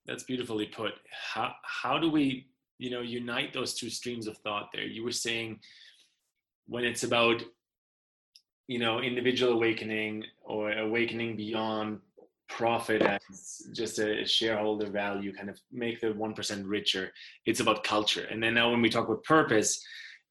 [0.05, 0.93] That's beautifully put.
[1.33, 4.83] How how do we you know unite those two streams of thought there.
[4.83, 5.59] You were saying
[6.67, 7.43] when it's about
[8.67, 11.99] you know individual awakening or awakening beyond
[12.47, 17.11] profit as just a shareholder value kind of make the 1% richer
[17.47, 18.27] it's about culture.
[18.29, 19.83] And then now when we talk about purpose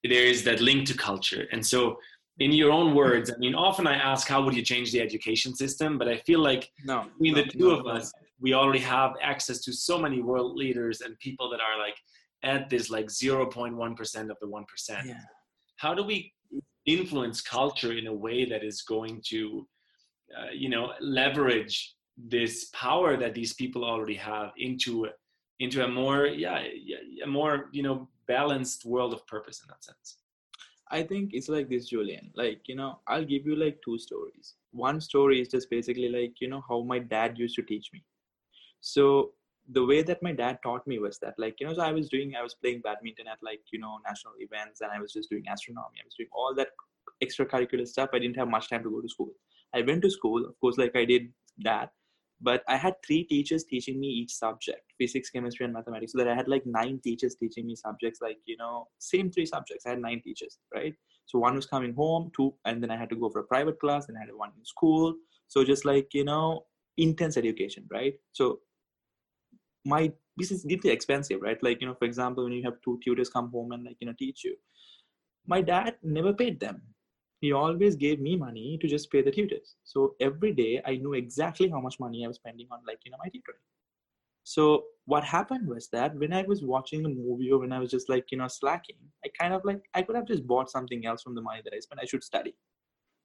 [0.04, 1.46] there is that link to culture.
[1.50, 1.98] And so
[2.38, 5.54] in your own words, I mean, often I ask, how would you change the education
[5.54, 5.98] system?
[5.98, 9.12] But I feel like no, between no, the two no, of us, we already have
[9.22, 11.96] access to so many world leaders and people that are like
[12.44, 15.04] at this like 0.1% of the 1%.
[15.04, 15.14] Yeah.
[15.76, 16.32] How do we
[16.86, 19.66] influence culture in a way that is going to,
[20.38, 25.08] uh, you know, leverage this power that these people already have into
[25.60, 26.62] into a more yeah
[27.24, 30.18] a more you know balanced world of purpose in that sense
[30.90, 32.30] I think it's like this, Julian.
[32.34, 34.54] Like, you know, I'll give you like two stories.
[34.72, 38.04] One story is just basically like, you know, how my dad used to teach me.
[38.80, 39.32] So
[39.70, 42.08] the way that my dad taught me was that, like, you know, so I was
[42.08, 45.30] doing, I was playing badminton at like, you know, national events and I was just
[45.30, 45.98] doing astronomy.
[46.00, 46.68] I was doing all that
[47.22, 48.10] extracurricular stuff.
[48.12, 49.30] I didn't have much time to go to school.
[49.74, 51.90] I went to school, of course, like I did that
[52.40, 56.28] but i had three teachers teaching me each subject physics chemistry and mathematics so that
[56.28, 59.90] i had like nine teachers teaching me subjects like you know same three subjects i
[59.90, 60.94] had nine teachers right
[61.26, 63.78] so one was coming home two and then i had to go for a private
[63.78, 65.14] class and i had one in school
[65.48, 66.64] so just like you know
[66.96, 68.58] intense education right so
[69.84, 72.98] my this is deeply expensive right like you know for example when you have two
[73.04, 74.56] tutors come home and like you know teach you
[75.46, 76.82] my dad never paid them
[77.44, 79.76] he always gave me money to just pay the tutors.
[79.84, 83.10] So every day I knew exactly how much money I was spending on like, you
[83.10, 83.60] know, my tutoring.
[84.44, 87.90] So what happened was that when I was watching the movie or when I was
[87.90, 91.04] just like, you know, slacking, I kind of like, I could have just bought something
[91.04, 92.00] else from the money that I spent.
[92.00, 92.54] I should study.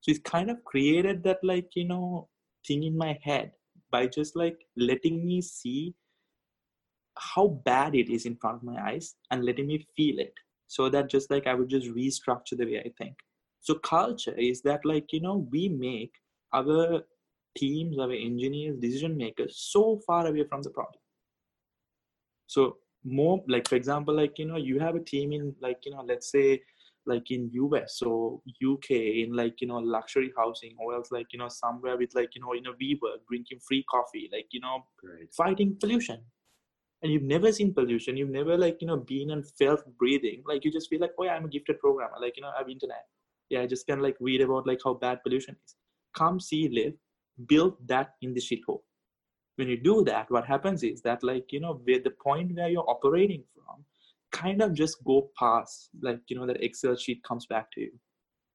[0.02, 2.28] So it's kind of created that like, you know,
[2.68, 3.54] thing in my head
[3.90, 5.96] by just like letting me see
[7.40, 10.34] how bad it is in front of my eyes and letting me feel it
[10.68, 13.16] so that just like i would just restructure the way i think.
[13.62, 16.14] So culture is that like you know we make
[16.54, 17.02] our
[17.58, 21.02] teams our engineers decision makers so far away from the problem.
[22.48, 25.92] So more like for example like you know you have a team in like you
[25.94, 26.62] know let's say
[27.06, 31.40] like in us or uk in like you know luxury housing or else like you
[31.40, 34.76] know somewhere with like you know in a WeWork drinking free coffee like you know
[35.04, 35.34] Great.
[35.34, 36.20] fighting pollution
[37.02, 40.66] and you've never seen pollution you've never like you know been and felt breathing like
[40.66, 42.70] you just feel like oh yeah i'm a gifted programmer like you know i have
[42.70, 43.06] internet.
[43.50, 45.76] Yeah i just can like read about like how bad pollution is.
[46.16, 46.94] Come see live
[47.48, 48.82] build that in the shithole.
[49.56, 52.70] When you do that what happens is that like you know where the point where
[52.70, 53.86] you're operating from
[54.32, 57.92] kind of just go past like you know that excel sheet comes back to you.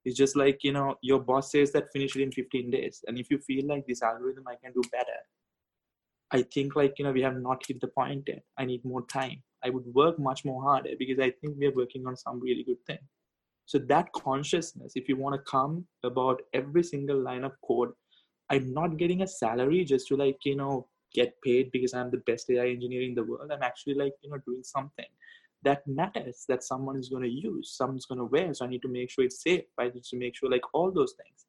[0.05, 3.19] It's just like you know your boss says that finish it in 15 days and
[3.19, 5.21] if you feel like this algorithm i can do better
[6.39, 8.43] i think like you know we have not hit the point yet.
[8.59, 9.43] I need more time.
[9.65, 12.65] I would work much more harder because i think we are working on some really
[12.71, 13.05] good thing.
[13.67, 17.93] So that consciousness if you want to come about every single line of code
[18.55, 20.75] i'm not getting a salary just to like you know
[21.19, 23.51] get paid because i'm the best ai engineer in the world.
[23.51, 25.13] I'm actually like you know doing something
[25.63, 28.53] that matters that someone is going to use someone's going to wear.
[28.53, 29.65] So i need to make sure it's safe.
[29.79, 31.47] I need to make sure like all those things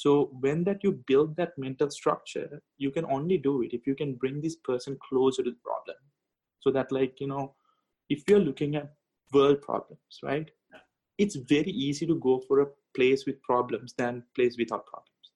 [0.00, 3.94] so when that you build that mental structure you can only do it if you
[3.94, 5.96] can bring this person closer to the problem.
[6.60, 7.54] So that like you know
[8.10, 8.92] if you're looking at
[9.32, 10.50] world problems right?
[11.16, 15.30] It's very easy to go for a place with problems than place without problems.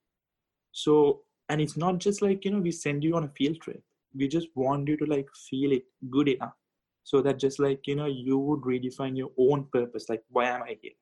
[0.72, 3.82] So and it's not just like you know we send you on a field trip.
[4.14, 6.60] We just want you to like feel it good enough
[7.02, 10.62] so that just like you know you would redefine your own purpose like why am
[10.62, 10.99] i here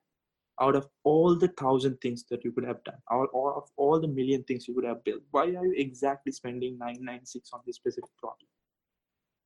[0.61, 4.09] out of all the thousand things that you could have done out of all the
[4.09, 8.11] million things you could have built why are you exactly spending 996 on this specific
[8.18, 8.47] problem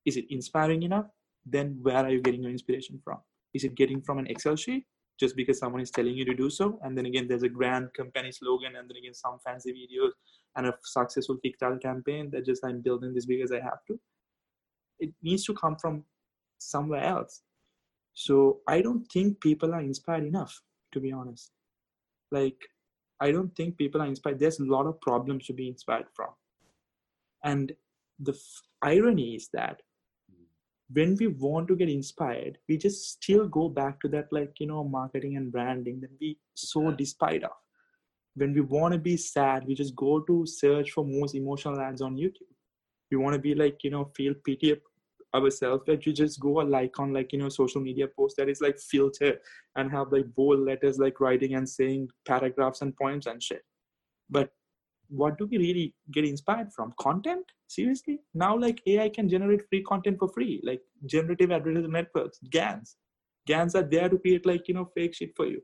[0.05, 1.07] is it inspiring enough?
[1.45, 3.19] Then where are you getting your inspiration from?
[3.53, 4.85] Is it getting from an excel sheet
[5.19, 6.79] just because someone is telling you to do so?
[6.83, 10.11] And then again there's a grand company slogan and then again some fancy videos
[10.55, 13.99] and a successful kickstarter campaign that just i'm building this because i have to.
[14.99, 16.03] It needs to come from
[16.59, 17.41] somewhere else.
[18.13, 20.61] So I don't think people are inspired enough,
[20.93, 21.51] to be honest.
[22.31, 22.57] Like,
[23.19, 24.39] I don't think people are inspired.
[24.39, 26.29] There's a lot of problems to be inspired from.
[27.43, 27.71] And
[28.19, 29.81] the f- irony is that
[30.91, 34.67] when we want to get inspired, we just still go back to that, like, you
[34.67, 37.51] know, marketing and branding that we so despite of.
[38.35, 42.01] When we want to be sad, we just go to search for most emotional ads
[42.01, 42.51] on YouTube.
[43.11, 44.71] We want to be like, you know, feel pity
[45.35, 48.49] ourselves that you just go a like on like you know social media post that
[48.49, 49.39] is like filter
[49.75, 53.63] and have like bold letters like writing and saying paragraphs and points and shit.
[54.29, 54.49] But
[55.09, 56.93] what do we really get inspired from?
[56.99, 57.45] Content?
[57.67, 58.19] Seriously?
[58.33, 62.97] Now like ai can generate free content for free like generative adversarial networks gans.
[63.47, 65.61] Gans are there to create like you know fake shit for you.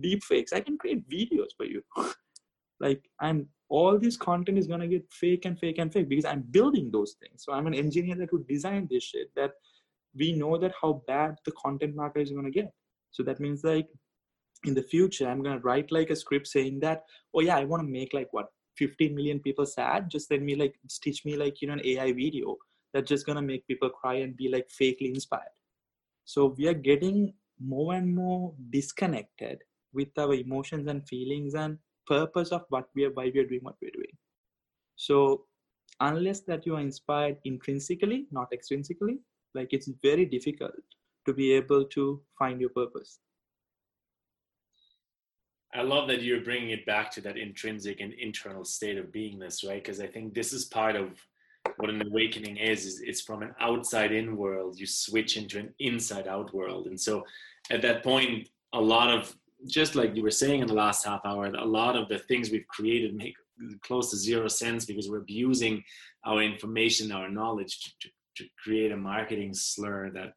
[0.00, 1.82] Deep fakes i can create videos for you.
[2.80, 3.46] Like i'm
[3.78, 6.90] all this content is going to get fake and fake and fake because i'm building
[6.92, 7.42] those things.
[7.44, 9.52] So i'm an engineer that would design this shit that
[10.14, 12.70] we know that how bad the content market is going to get.
[13.12, 13.88] So that means like
[14.64, 17.04] in the future i'm going to write like a script saying that
[17.34, 20.08] oh yeah i want to make like what 15 million people sad?
[20.10, 22.56] Just send me like stitch me like you know an ai video
[22.92, 25.56] that's just going to make people cry and be like fakely inspired.
[26.24, 29.58] So we are getting more and more disconnected
[29.92, 33.62] with our emotions and feelings and purpose of what we are why we are doing
[33.62, 34.16] what we're doing.
[34.96, 35.46] So
[36.00, 39.18] unless that you are inspired intrinsically not extrinsically
[39.54, 40.72] like it's very difficult
[41.26, 43.20] to be able to find your purpose.
[45.74, 49.66] I love that you're bringing it back to that intrinsic and internal state of beingness
[49.66, 49.82] right?
[49.82, 51.10] Because i think this is part of
[51.76, 55.72] what an awakening is, is it's from an outside in world you switch into an
[55.78, 56.86] inside out world.
[56.86, 57.24] And so
[57.70, 59.34] at that point a lot of
[59.68, 62.50] just like you were saying in the last half hour, a lot of the things
[62.50, 63.34] we've created make
[63.82, 65.82] close to zero sense because we're abusing
[66.26, 70.32] our information, our knowledge to, to, to create a marketing slur that,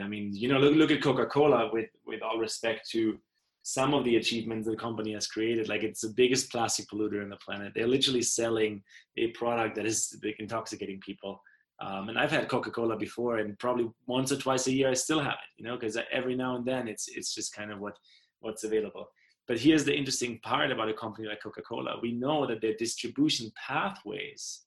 [0.00, 3.18] I mean, you know, look, look at Coca-Cola with, with all respect to
[3.62, 5.68] some of the achievements the company has created.
[5.68, 7.72] Like it's the biggest plastic polluter on the planet.
[7.74, 8.82] They're literally selling
[9.16, 11.40] a product that is intoxicating people.
[11.80, 15.18] Um, and I've had Coca-Cola before, and probably once or twice a year I still
[15.18, 15.58] have it.
[15.58, 17.98] You know, because every now and then it's it's just kind of what
[18.44, 19.08] what's available.
[19.46, 21.98] But here's the interesting part about a company like Coca-Cola.
[22.00, 24.62] We know that their distribution pathways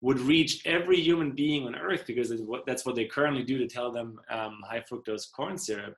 [0.00, 2.32] would reach every human being on earth because
[2.66, 5.96] that's what they currently do to tell them um, high fructose corn syrup.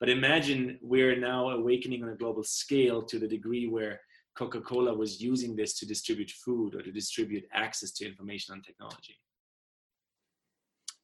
[0.00, 4.00] But imagine we're now awakening on a global scale to the degree where
[4.34, 9.18] Coca-Cola was using this to distribute food or to distribute access to information and technology.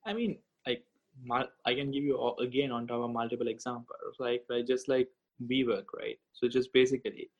[0.06, 0.84] I mean, like
[1.66, 5.08] I can give you again on top of multiple examples, like like just like
[5.50, 6.18] WeWork, right?
[6.32, 7.30] So just basically,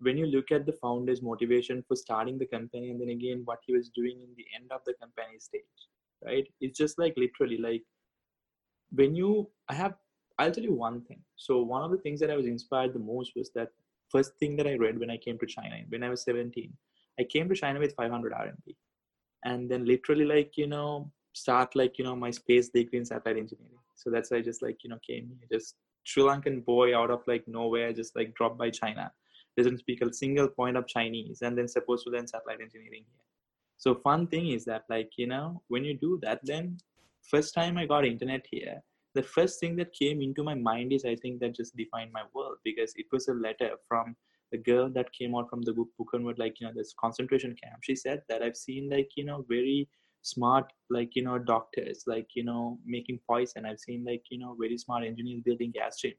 [0.00, 3.58] when you look at the founder's motivation for starting the company, and then again what
[3.66, 5.62] he was doing in the end of the company stage,
[6.24, 6.46] right?
[6.60, 7.82] It's just like literally like
[8.92, 9.94] when you I have
[10.38, 11.20] I'll tell you one thing.
[11.36, 13.70] So one of the things that I was inspired the most was that
[14.08, 16.72] first thing that I read when I came to China when I was 17.
[17.20, 18.76] I came to China with 500 RMB,
[19.44, 23.38] and then literally like you know start like you know my space degree in satellite
[23.38, 23.78] engineering.
[23.96, 25.74] So that's why I just like you know came here, just
[26.04, 29.12] Sri Lankan boy out of like nowhere, just like dropped by China,
[29.56, 33.24] doesn't speak a single point of Chinese, and then supposed to learn satellite engineering here.
[33.76, 36.78] So fun thing is that like you know when you do that, then
[37.30, 38.82] first time I got internet here,
[39.14, 42.22] the first thing that came into my mind is I think that just defined my
[42.34, 44.16] world because it was a letter from
[44.50, 47.80] the girl that came out from the book Buchenwald, like you know this concentration camp.
[47.82, 49.88] She said that I've seen like you know very
[50.22, 53.64] smart like you know doctors like you know making poison.
[53.64, 56.18] I've seen like you know very smart engineers building gas chambers.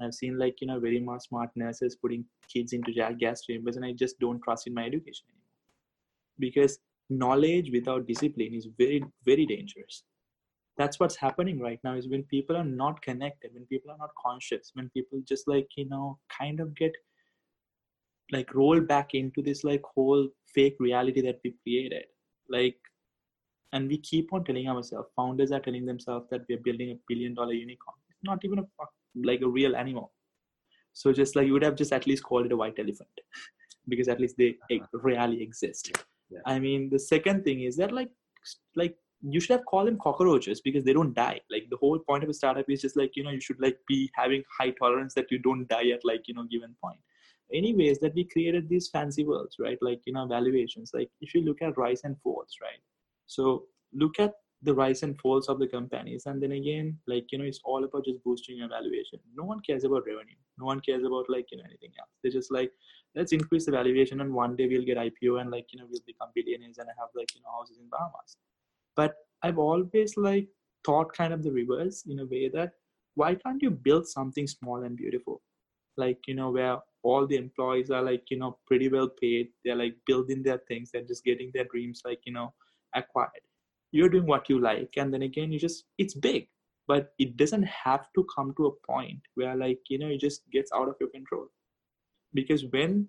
[0.00, 3.84] I've seen like you know very much smart nurses putting kids into gas chambers, and
[3.84, 5.44] I just don't trust in my education anymore
[6.38, 6.78] because
[7.10, 10.04] knowledge without discipline is very very dangerous
[10.76, 14.10] that's what's happening right now is when people are not connected when people are not
[14.20, 16.92] conscious when people just like you know kind of get
[18.32, 22.04] like roll back into this like whole fake reality that we created
[22.48, 22.76] like
[23.74, 27.34] and we keep on telling ourselves founders are telling themselves that we're building a billion
[27.34, 27.96] dollar unicorn.
[28.08, 28.66] It's not even a
[29.30, 30.12] like a real animal.
[30.92, 33.10] So just like you would have just at least called it a white elephant
[33.88, 34.98] because at least they uh-huh.
[35.02, 35.90] really exist.
[36.30, 36.40] Yeah.
[36.50, 38.10] i mean the second thing is that like
[38.80, 38.94] like
[39.32, 41.40] you should have called them cockroaches because they don't die.
[41.50, 43.78] Like the whole point of a startup is just like you know you should like
[43.88, 47.00] be having high tolerance that you don't die at like you know given point.
[47.52, 49.78] Anyways that we created these fancy worlds right?
[49.88, 50.92] Like you know valuations.
[50.94, 52.82] Like if you look at rise and falls right
[53.26, 57.38] so look at the rise and falls of the companies and then again like you
[57.38, 59.18] know it's all about just boosting your valuation.
[59.36, 60.40] No one cares about revenue.
[60.58, 62.10] No one cares about like you know anything else.
[62.22, 62.70] They're just like
[63.14, 66.00] let's increase the valuation and one day we'll get ipo and like you know we'll
[66.06, 68.36] become billionaires and have like you know houses in bahamas.
[68.96, 70.48] But i've always like
[70.86, 72.72] thought kind of the reverse in a way that
[73.16, 75.42] why can't you build something small and beautiful?
[75.96, 79.48] Like you know where all the employees are like you know pretty well paid.
[79.64, 80.90] They're like building their things.
[80.90, 82.54] They're just getting their dreams like you know
[82.94, 83.44] acquired
[83.92, 86.48] you're doing what you like and then again you just it's big
[86.86, 90.42] but it doesn't have to come to a point where like you know it just
[90.50, 91.46] gets out of your control
[92.34, 93.08] because when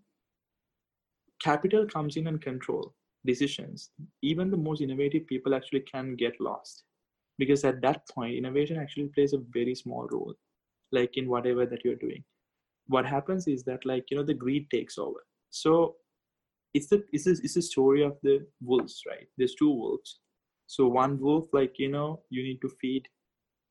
[1.41, 2.93] capital comes in and control
[3.25, 6.83] decisions, even the most innovative people actually can get lost.
[7.37, 10.33] Because at that point, innovation actually plays a very small role,
[10.91, 12.23] like in whatever that you're doing.
[12.87, 15.19] What happens is that, like, you know, the greed takes over.
[15.49, 15.95] So
[16.75, 19.27] it's the it's a, it's a story of the wolves, right?
[19.37, 20.19] There's two wolves.
[20.67, 23.07] So one wolf, like, you know, you need to feed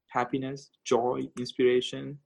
[0.09, 2.19] happiness, joy, inspiration,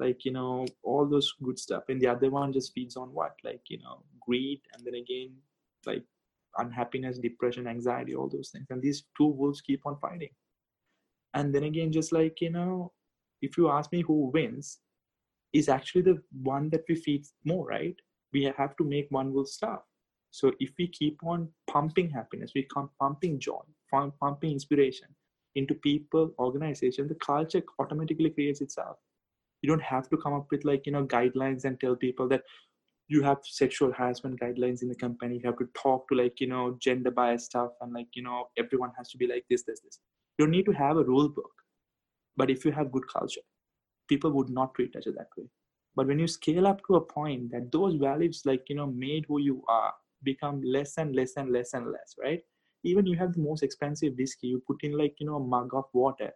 [0.00, 1.84] like you know all those good stuff.
[1.88, 3.34] And the other one just feeds on what?
[3.44, 5.30] Like you know greed and then again
[5.86, 6.02] like
[6.58, 8.66] unhappiness depression anxiety all those things.
[8.70, 10.34] And these two wolves keep on fighting.
[11.34, 12.92] And then again just like you know
[13.42, 14.78] if you ask me who wins
[15.52, 17.96] is actually the one that we feed more right?
[18.32, 19.85] We have to make one wolf starve
[20.38, 23.64] so if we keep on pumping happiness we keep pumping joy
[24.20, 25.08] pumping inspiration
[25.56, 28.96] into people organization the culture automatically creates itself.
[29.62, 32.42] You don't have to come up with like you know guidelines and tell people that
[33.08, 35.36] you have sexual harassment guidelines in the company.
[35.36, 38.48] You have to talk to like you know gender bias stuff and like you know
[38.58, 39.98] everyone has to be like this this this.
[40.38, 41.52] You don't need to have a rule book
[42.36, 43.46] but if you have good culture
[44.08, 45.48] people would not treat each other that way.
[45.96, 49.24] But when you scale up to a point that those values like you know made
[49.28, 49.94] who you are
[50.30, 52.42] become less and less and less and less right?
[52.84, 55.74] Even you have the most expensive whiskey you put in like you know a mug
[55.74, 56.30] of water.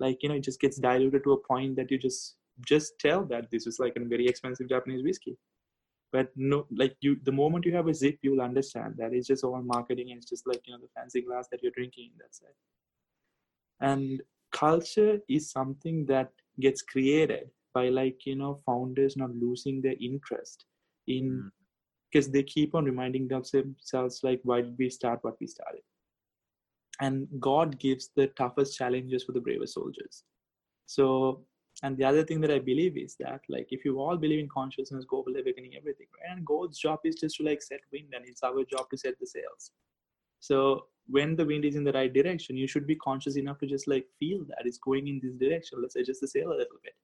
[0.00, 2.36] Like you know it just gets diluted to a point that you just
[2.72, 5.36] just tell that this is like a very expensive japanese whiskey.
[6.12, 9.44] But no like you the moment you have a zip you'll understand that it's just
[9.44, 12.40] all marketing and it's just like you know the fancy glass that you're drinking that's
[12.50, 12.56] it.
[13.80, 14.22] And
[14.52, 16.30] culture is something that
[16.60, 20.64] gets created by like you know founders not losing their interest
[21.06, 21.50] in mm.
[22.10, 25.82] Because they keep on reminding themselves like why did we start what we started?
[27.00, 30.24] And god gives the toughest challenges for the bravest soldiers.
[30.86, 31.44] So
[31.84, 34.48] and the other thing that i believe is that like if you all believe in
[34.48, 36.36] consciousness will awakening everything right?
[36.36, 39.14] And god's job is just to like set wind and it's our job to set
[39.20, 39.70] the sails.
[40.40, 43.66] So when the wind is in the right direction you should be conscious enough to
[43.66, 45.80] just like feel that it's going in this direction.
[45.80, 46.94] Let's adjust the sail a little bit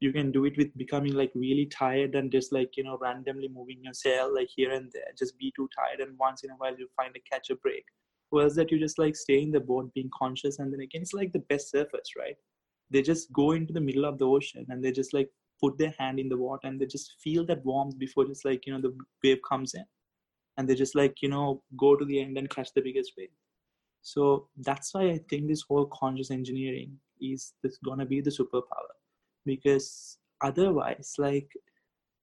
[0.00, 3.48] you can do it with becoming like really tired and just like you know randomly
[3.48, 5.12] moving your sail like here and there.
[5.18, 7.84] Just be too tired and once in a while you find a catch a break.
[8.38, 11.14] Else that you just like stay in the boat being conscious and then again it's
[11.14, 12.36] like the best surfers right?
[12.90, 15.30] They just go into the middle of the ocean and they just like
[15.60, 18.66] put their hand in the water and they just feel that warmth before just like
[18.66, 19.84] you know the wave comes in.
[20.56, 23.30] And they just like you know go to the end and catch the biggest wave.
[24.02, 28.97] So that's why i think this whole conscious engineering is this gonna be the superpower
[29.54, 31.50] because otherwise like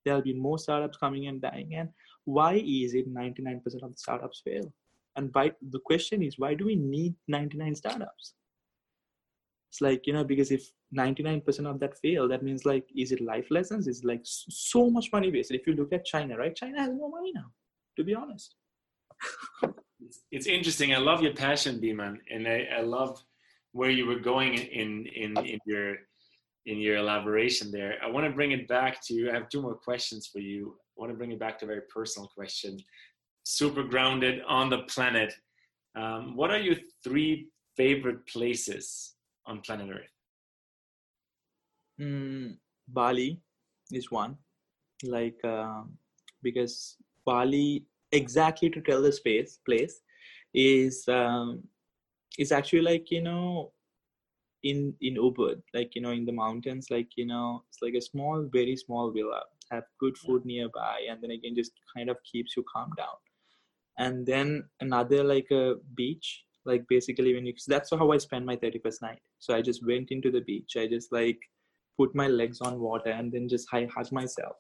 [0.04, 1.90] there'll be more startups coming and dying and
[2.26, 4.74] why is it 99% of the startups fail?
[5.16, 8.34] And why the question is why do we need 99 startups?
[9.70, 13.22] It's like you know because if 99% of that fail that means like is it
[13.22, 13.88] life lessons?
[13.88, 15.60] Is like so much money wasted?
[15.60, 16.56] If you look at china right?
[16.56, 17.50] China has no money now
[17.98, 18.56] to be honest.
[20.06, 20.94] It's, it's interesting.
[20.94, 23.24] I love your passion Biman, and I, I love
[23.72, 25.96] where you were going in in in your
[26.66, 29.30] in your elaboration there i want to bring it back to you.
[29.30, 31.68] i have two more questions for you i want to bring it back to a
[31.68, 32.78] very personal question
[33.44, 35.34] super grounded on the planet
[35.96, 37.48] um, what are your three
[37.78, 40.12] favorite places on planet Earth?
[42.02, 42.58] Mm,
[42.88, 43.40] Bali
[43.92, 44.38] is one,
[45.04, 45.84] like uh,
[46.44, 50.02] because Bali exactly to tell the space place
[50.54, 51.64] is um,
[52.38, 53.72] is actually like you know
[54.66, 58.02] in in Ubud, like you know in the mountains, like you know it's like a
[58.02, 59.42] small, very small villa,
[59.72, 63.18] have good food nearby, and then again just kind of keeps you calm down.
[63.98, 68.56] And then another like a beach like basically when you that's how i spent my
[68.58, 69.22] 31st night.
[69.40, 71.40] So i just went into the beach i just like
[71.98, 74.56] put my legs on water and then just I hug myself.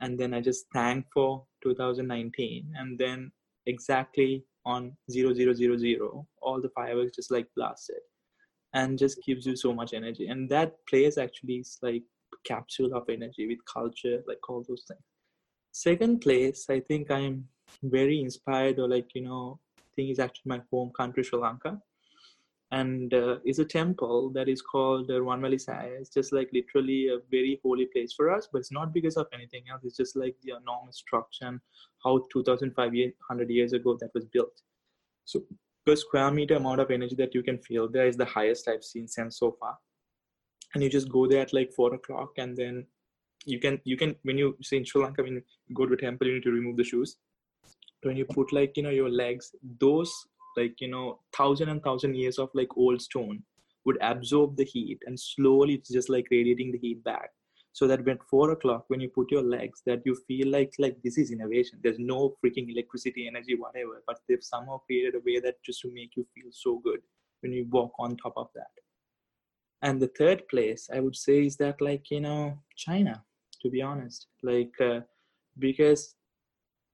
[0.00, 3.30] And then i just thank for 2019 and then
[3.66, 6.00] exactly on 0000
[6.40, 8.02] all the fireworks just like blasted
[8.74, 12.02] and just gives you so much energy and that place actually is like
[12.44, 15.00] capsule of energy with culture like all those things
[15.72, 17.46] second place i think i'm
[17.84, 19.58] very inspired or like you know
[19.94, 21.78] thing is actually my home country, Sri Lanka.
[22.70, 25.90] And uh, is a temple that is called uh, Ruwanweli Saya.
[26.00, 29.26] It's just like literally a very holy place for us, but it's not because of
[29.34, 29.82] anything else.
[29.84, 31.60] It's just like the enormous structure and
[32.02, 34.62] how 2,500 years ago that was built.
[35.26, 35.42] So
[35.84, 38.84] per square meter amount of energy that you can feel there is the highest I've
[38.84, 39.76] seen since so far.
[40.74, 42.86] And you just go there at like four o'clock, and then
[43.44, 45.42] you can you can when you say in Sri Lanka when you
[45.74, 47.16] go to a temple you need to remove the shoes
[48.02, 50.12] when you put like you know your legs those
[50.56, 53.42] like you know thousand and thousand years of like old stone
[53.84, 57.30] would absorb the heat and slowly it's just like radiating the heat back
[57.72, 60.96] so that when four o'clock when you put your legs that you feel like like
[61.02, 61.78] this is innovation.
[61.82, 65.92] There's no freaking electricity energy whatever but they've somehow created a way that just to
[65.92, 67.00] make you feel so good
[67.40, 68.74] when you walk on top of that.
[69.82, 73.24] And the third place i would say is that like you know china
[73.62, 74.26] to be honest.
[74.42, 75.00] Like uh,
[75.58, 76.14] because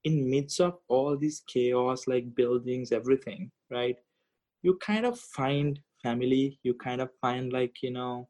[0.04, 3.96] in midst of all this chaos like buildings everything right
[4.62, 8.28] you kind of find family you kind of find like you know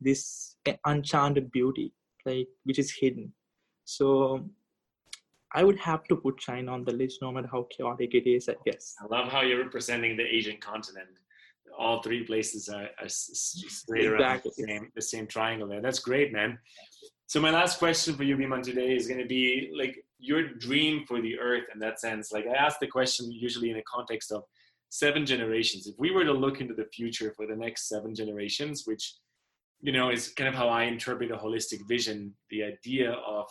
[0.00, 1.92] this enchanted beauty
[2.24, 3.32] like which is hidden
[3.84, 4.44] so
[5.54, 8.48] i would have to put china on the list no matter how chaotic it is
[8.48, 11.08] i guess i love how you're representing the asian continent
[11.78, 14.16] all three places are, are straight exactly.
[14.16, 16.58] around the same, the same triangle there that's great man
[17.28, 21.04] so my last question for you, Biman, today is going to be like your dream
[21.06, 22.30] for the earth in that sense.
[22.30, 24.44] Like I ask the question usually in the context of
[24.90, 25.88] seven generations.
[25.88, 29.14] If we were to look into the future for the next seven generations, which
[29.80, 33.46] you know is kind of how I interpret a holistic vision, the idea of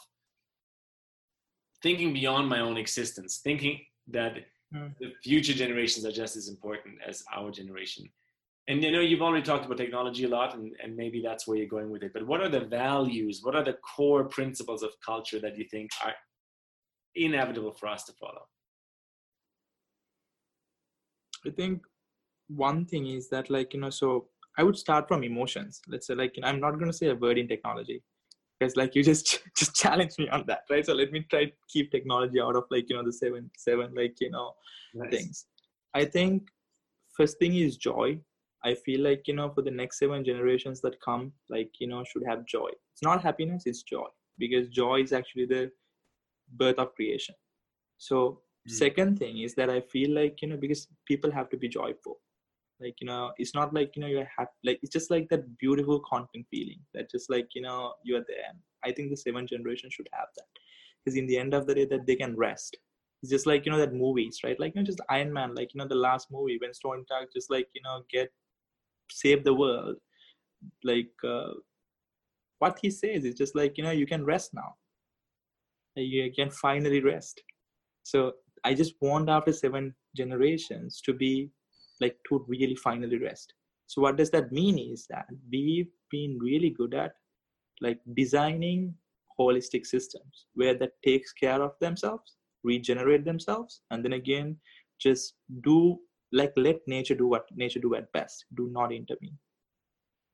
[1.81, 4.37] thinking beyond my own existence, thinking that
[4.73, 4.93] mm.
[4.99, 8.09] the future generations are just as important as our generation
[8.67, 11.57] and you know you've already talked about technology a lot and, and maybe that's where
[11.57, 14.91] you're going with it but what are the values what are the core principles of
[15.05, 16.13] culture that you think are
[17.15, 18.41] inevitable for us to follow
[21.45, 21.81] i think
[22.47, 26.15] one thing is that like you know so i would start from emotions let's say
[26.15, 28.01] like you know, i'm not going to say a word in technology
[28.59, 31.51] because like you just just challenge me on that right so let me try to
[31.69, 34.51] keep technology out of like you know the seven seven like you know
[34.93, 35.09] nice.
[35.09, 35.45] things
[35.93, 36.43] i think
[37.17, 38.19] first thing is joy
[38.65, 42.03] I feel like, you know, for the next seven generations that come, like, you know,
[42.03, 42.69] should have joy.
[42.93, 44.07] It's not happiness, it's joy
[44.39, 45.71] because joy is actually the
[46.53, 47.35] birth of creation.
[47.99, 48.71] So, mm.
[48.71, 52.17] second thing is that I feel like, you know, because people have to be joyful.
[52.81, 54.51] Like, you know, it's not like, you know, you're happy.
[54.65, 58.51] Like, it's just like that beautiful content feeling that just like, you know, you're there.
[58.83, 60.45] I think the seventh generation should have that.
[61.03, 62.77] Because in the end of the day, that they can rest.
[63.21, 64.59] It's just like you know that movies right?
[64.59, 67.33] Like you know just iron man like you know the last movie when Tony Stark
[67.33, 68.31] just like you know get
[69.09, 69.95] save the world.
[70.83, 71.53] Like uh,
[72.59, 74.75] what he says is just like you know you can rest now.
[75.95, 77.41] You can finally rest.
[78.03, 81.49] So i just want after seven generations to be
[82.01, 83.53] like to really finally rest.
[83.87, 87.13] So what does that mean is that we've been really good at
[87.81, 88.95] like designing
[89.39, 94.57] holistic systems where that takes care of themselves regenerate themselves and then again
[94.99, 95.97] just do
[96.33, 99.37] like let nature do what nature do at best do not intervene.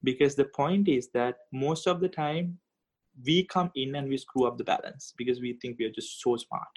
[0.04, 2.58] Because the point is that most of the time
[3.26, 6.22] we come in and we screw up the balance because we think we are just
[6.22, 6.74] so smart.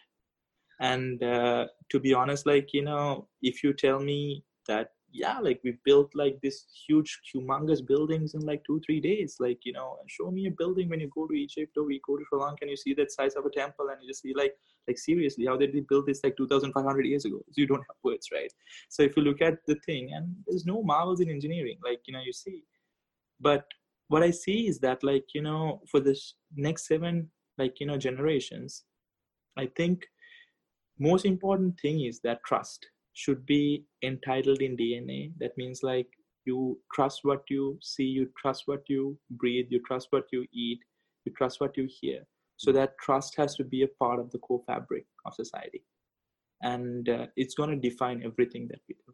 [0.80, 5.60] And uh, to be honest like you know if you tell me that yeah like
[5.62, 9.96] we built like this huge humongous buildings in like two three days like you know
[10.08, 12.62] show me a building when you go to egypt or we go to sri lanka
[12.62, 14.54] and you see that size of a temple and you just see like
[14.88, 17.38] like seriously how did we build this like 2500 years ago?
[17.38, 18.52] So you don't have words right?
[18.88, 22.12] So if you look at the thing and there's no marvels in engineering like you
[22.12, 22.64] know you see.
[23.40, 23.64] But
[24.08, 27.96] what i see is that like you know for this next seven like you know
[27.96, 28.84] generations
[29.56, 30.06] i think
[30.98, 36.08] most important thing is that trust should be entitled in dna that means like
[36.44, 40.80] you trust what you see you trust what you breathe you trust what you eat
[41.24, 42.26] you trust what you hear.
[42.56, 45.82] So that trust has to be a part of the core fabric of society.
[46.62, 49.12] And uh, it's going to define everything that we do.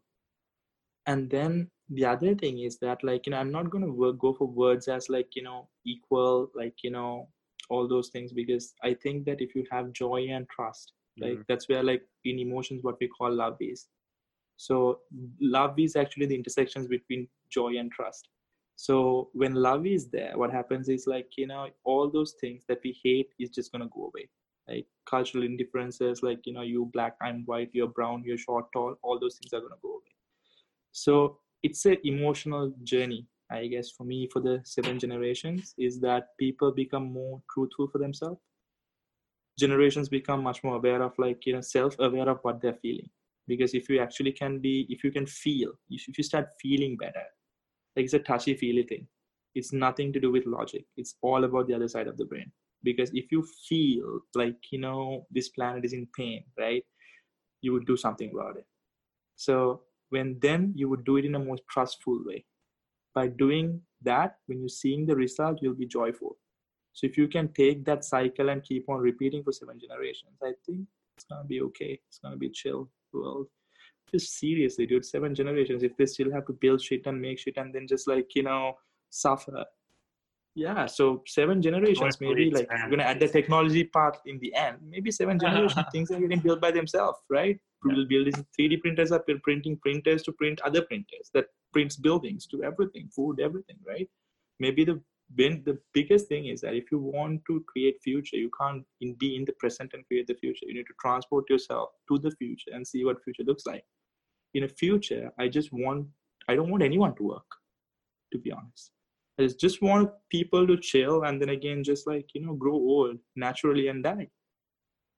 [1.07, 4.17] And then the other thing is that like you know i'm not going to work,
[4.17, 7.27] go for words as like you know equal like you know
[7.69, 11.41] all those things because i think that if you have joy and trust like mm-hmm.
[11.47, 13.87] that's where like in emotions what we call love is.
[14.57, 14.99] So
[15.41, 18.29] love is actually the intersections between joy and trust.
[18.75, 22.79] So when love is there what happens is like you know all those things that
[22.83, 24.29] we hate is just going to go away.
[24.67, 28.95] Like cultural indifferences like you know you black i'm white you're brown you're short tall
[29.01, 30.15] all those things are going to go away.
[30.91, 36.29] So it's an emotional journey i guess for me for the seven generations is that
[36.39, 38.39] people become more truthful for themselves
[39.61, 43.09] generations become much more aware of like you know self-aware of what they're feeling.
[43.47, 47.25] Because if you actually can be if you can feel if you start feeling better
[47.95, 49.07] like it's a touchy feely thing.
[49.53, 50.85] It's nothing to do with logic.
[50.95, 52.51] It's all about the other side of the brain.
[52.83, 56.85] Because if you feel like you know this planet is in pain right
[57.63, 58.65] you would do something about it.
[59.35, 62.45] So when then you would do it in a more trustful way.
[63.13, 66.37] By doing that when you're seeing the result you'll be joyful
[66.93, 70.51] so if you can take that cycle and keep on repeating for seven generations i
[70.65, 70.87] think
[71.21, 71.99] it's gonna be okay.
[72.07, 73.47] It's gonna be chill world.
[74.11, 77.57] Just seriously dude seven generations if they still have to build shit and make shit
[77.57, 78.73] and then just like you know
[79.09, 79.65] suffer.
[80.55, 84.77] Yeah so seven generations maybe like we're gonna add the technology part in the end.
[84.81, 87.59] Maybe seven generations things are getting built by themselves right?
[87.85, 87.93] Yeah.
[87.95, 92.45] we'll build these 3d printers up printing printers to print other printers that prints buildings
[92.47, 94.09] to everything food everything right?
[94.59, 95.01] Maybe the
[95.35, 99.35] the biggest thing is that if you want to create future you can't in, be
[99.35, 100.65] in the present and create the future.
[100.67, 103.83] You need to transport yourself to the future and see what future looks like.
[104.53, 106.07] In a future i just want
[106.49, 107.51] i don't want anyone to work
[108.31, 108.91] to be honest.
[109.39, 113.17] I just want people to chill and then again just like you know grow old
[113.35, 114.27] naturally and die.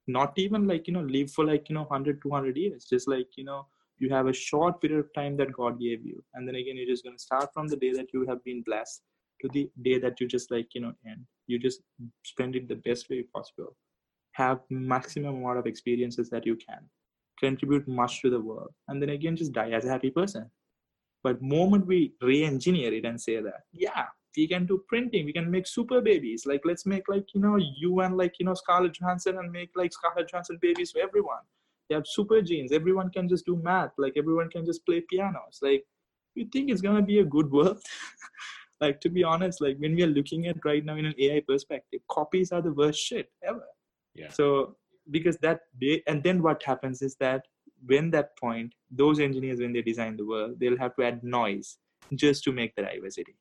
[0.06, 2.84] Not even like you know live for like you know 100 200 years.
[2.84, 3.66] Just like you know
[3.98, 6.92] you have a short period of time that God gave you, and then again you're
[6.94, 9.02] just gonna start from the day that you have been blessed
[9.40, 11.24] to the day that you just like you know end.
[11.46, 11.80] You just
[12.24, 13.76] spend it the best way possible.
[14.32, 16.88] Have maximum amount of experiences that you can.
[17.38, 20.50] Contribute much to the world, and then again just die as a happy person
[21.24, 24.04] but moment we re-engineer it and say that, yeah,
[24.36, 26.44] we can do printing, we can make super babies.
[26.44, 29.70] Like let's make like you know you and like you know Scarlett Johansson and make
[29.74, 31.44] like Scarlett Johansson babies for everyone.
[31.88, 32.72] They have super genes.
[32.72, 33.92] Everyone can just do math.
[33.96, 35.60] Like everyone can just play pianos.
[35.62, 35.84] Like
[36.34, 37.82] you think it's gonna be a good world?
[38.84, 41.42] like to be honest, like when we are looking at right now in an AI
[41.46, 43.64] perspective, copies are the worst shit ever.
[44.14, 44.30] Yeah.
[44.30, 44.76] So
[45.10, 45.60] because that
[46.06, 47.42] and then what happens is that
[47.86, 51.78] when that point, those engineers, when they design the world, they'll have to add noise
[52.14, 53.36] just to make the diversity.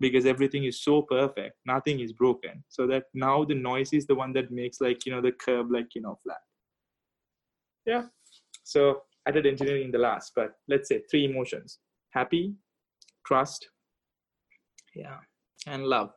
[0.00, 2.64] Because everything is so perfect, nothing is broken.
[2.68, 5.70] So that now the noise is the one that makes like, you know, the curve
[5.70, 6.44] like, you know, flat.
[7.86, 8.04] Yeah.
[8.64, 11.78] So I did engineering in the last, but let's say three emotions
[12.12, 12.54] happy,
[13.26, 13.68] trust,
[14.94, 15.18] yeah,
[15.66, 16.10] and love.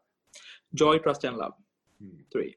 [0.74, 1.54] Joy, trust, and love.
[2.02, 2.20] Hmm.
[2.32, 2.56] Three.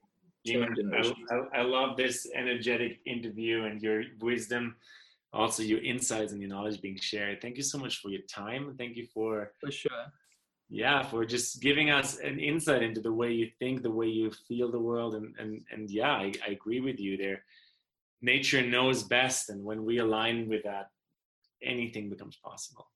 [1.31, 4.77] I, I, I, love this energetic interview and your wisdom,
[5.33, 7.43] also your insights and your knowledge being shared.
[7.43, 8.75] Thank you so much for your time.
[8.79, 10.07] Thank you for for sure.
[10.71, 14.31] Yeah, for just giving us an insight into the way you think, the way you
[14.47, 17.43] feel the world, and and and yeah, I, I agree with you there.
[18.21, 20.91] Nature knows best, and when we align with that,
[21.63, 22.89] anything becomes possible.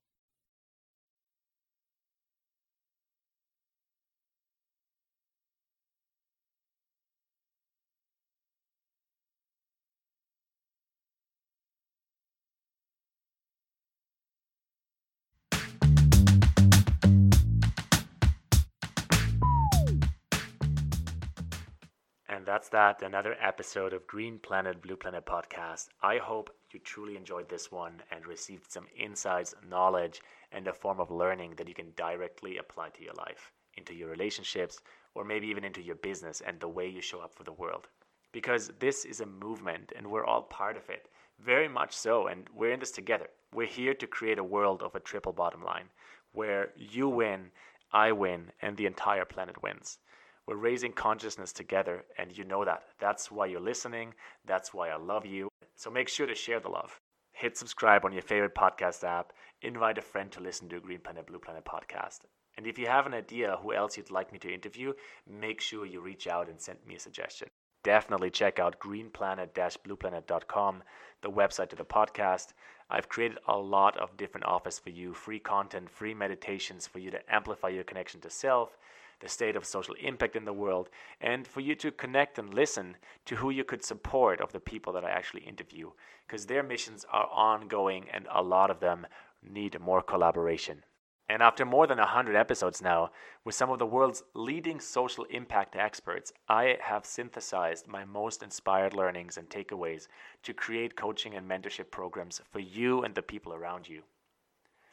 [22.33, 23.03] And that's that.
[23.03, 25.89] Another episode of Green Planet, Blue Planet podcast.
[26.01, 30.19] I hope you truly enjoyed this one and received some insights, knowledge,
[30.51, 34.09] and a form of learning that you can directly apply to your life, into your
[34.09, 34.81] relationships,
[35.13, 37.87] or maybe even into your business and the way you show up for the world.
[38.31, 41.09] Because this is a movement and we're all part of it.
[41.39, 42.25] Very much so.
[42.25, 43.27] And we're in this together.
[43.53, 45.89] We're here to create a world of a triple bottom line
[46.31, 47.51] where you win,
[47.91, 49.99] I win, and the entire planet wins.
[50.45, 52.83] We're raising consciousness together, and you know that.
[52.99, 54.13] That's why you're listening.
[54.45, 55.47] That's why I love you.
[55.75, 56.99] So make sure to share the love.
[57.31, 59.31] Hit subscribe on your favorite podcast app.
[59.61, 62.25] Invite a friend to listen to Green Planet Blue Planet podcast.
[62.57, 64.91] And if you have an idea who else you'd like me to interview,
[65.27, 67.47] make sure you reach out and send me a suggestion.
[67.83, 70.83] Definitely check out greenplanet-blueplanet.com,
[71.21, 72.53] the website to the podcast.
[72.89, 77.11] I've created a lot of different offers for you, free content, free meditations for you
[77.11, 78.77] to amplify your connection to self
[79.23, 80.89] the state of social impact in the world,
[81.21, 84.91] and for you to connect and listen to who you could support of the people
[84.93, 85.91] that I actually interview,
[86.27, 89.07] because their missions are ongoing and a lot of them
[89.41, 90.83] need more collaboration.
[91.29, 93.11] And after more than 100 episodes now,
[93.45, 98.93] with some of the world's leading social impact experts, I have synthesized my most inspired
[98.93, 100.07] learnings and takeaways
[100.43, 104.03] to create coaching and mentorship programs for you and the people around you.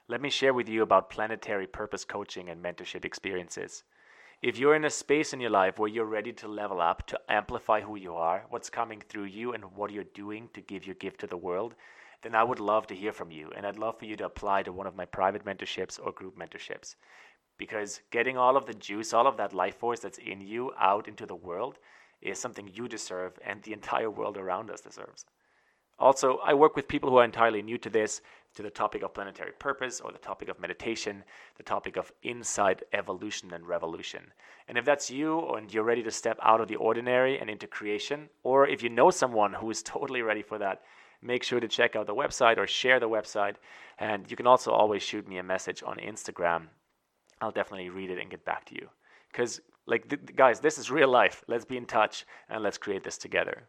[0.06, 3.82] Let me share with you about planetary purpose coaching and mentorship experiences.
[4.42, 7.20] If you're in a space in your life where you're ready to level up, to
[7.28, 10.94] amplify who you are, what's coming through you, and what you're doing to give your
[10.94, 11.74] gift to the world,
[12.22, 13.50] then I would love to hear from you.
[13.54, 16.38] And I'd love for you to apply to one of my private mentorships or group
[16.38, 16.94] mentorships.
[17.58, 21.06] Because getting all of the juice, all of that life force that's in you out
[21.06, 21.76] into the world
[22.22, 25.26] is something you deserve and the entire world around us deserves.
[26.00, 28.22] Also, I work with people who are entirely new to this,
[28.54, 31.22] to the topic of planetary purpose or the topic of meditation,
[31.58, 34.32] the topic of inside evolution and revolution.
[34.66, 37.66] And if that's you and you're ready to step out of the ordinary and into
[37.66, 40.80] creation, or if you know someone who is totally ready for that,
[41.20, 43.56] make sure to check out the website or share the website.
[43.98, 46.68] And you can also always shoot me a message on Instagram.
[47.42, 48.88] I'll definitely read it and get back to you.
[49.30, 51.44] Because, like, th- guys, this is real life.
[51.46, 53.64] Let's be in touch and let's create this together.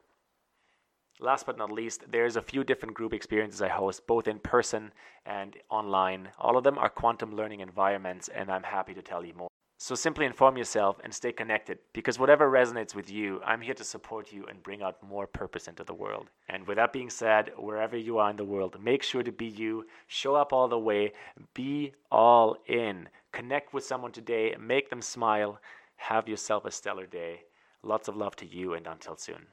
[1.24, 4.92] Last but not least, there's a few different group experiences I host, both in person
[5.28, 6.30] and online.
[6.40, 9.48] All of them are quantum learning environments, and I'm happy to tell you more.
[9.78, 13.84] So simply inform yourself and stay connected because whatever resonates with you, I'm here to
[13.84, 16.32] support you and bring out more purpose into the world.
[16.50, 19.46] And with that being said, wherever you are in the world, make sure to be
[19.46, 21.14] you, show up all the way,
[21.54, 23.08] be all in.
[23.32, 25.60] Connect with someone today, make them smile,
[25.98, 27.42] have yourself a stellar day.
[27.84, 29.46] Lots of love to you, and until soon.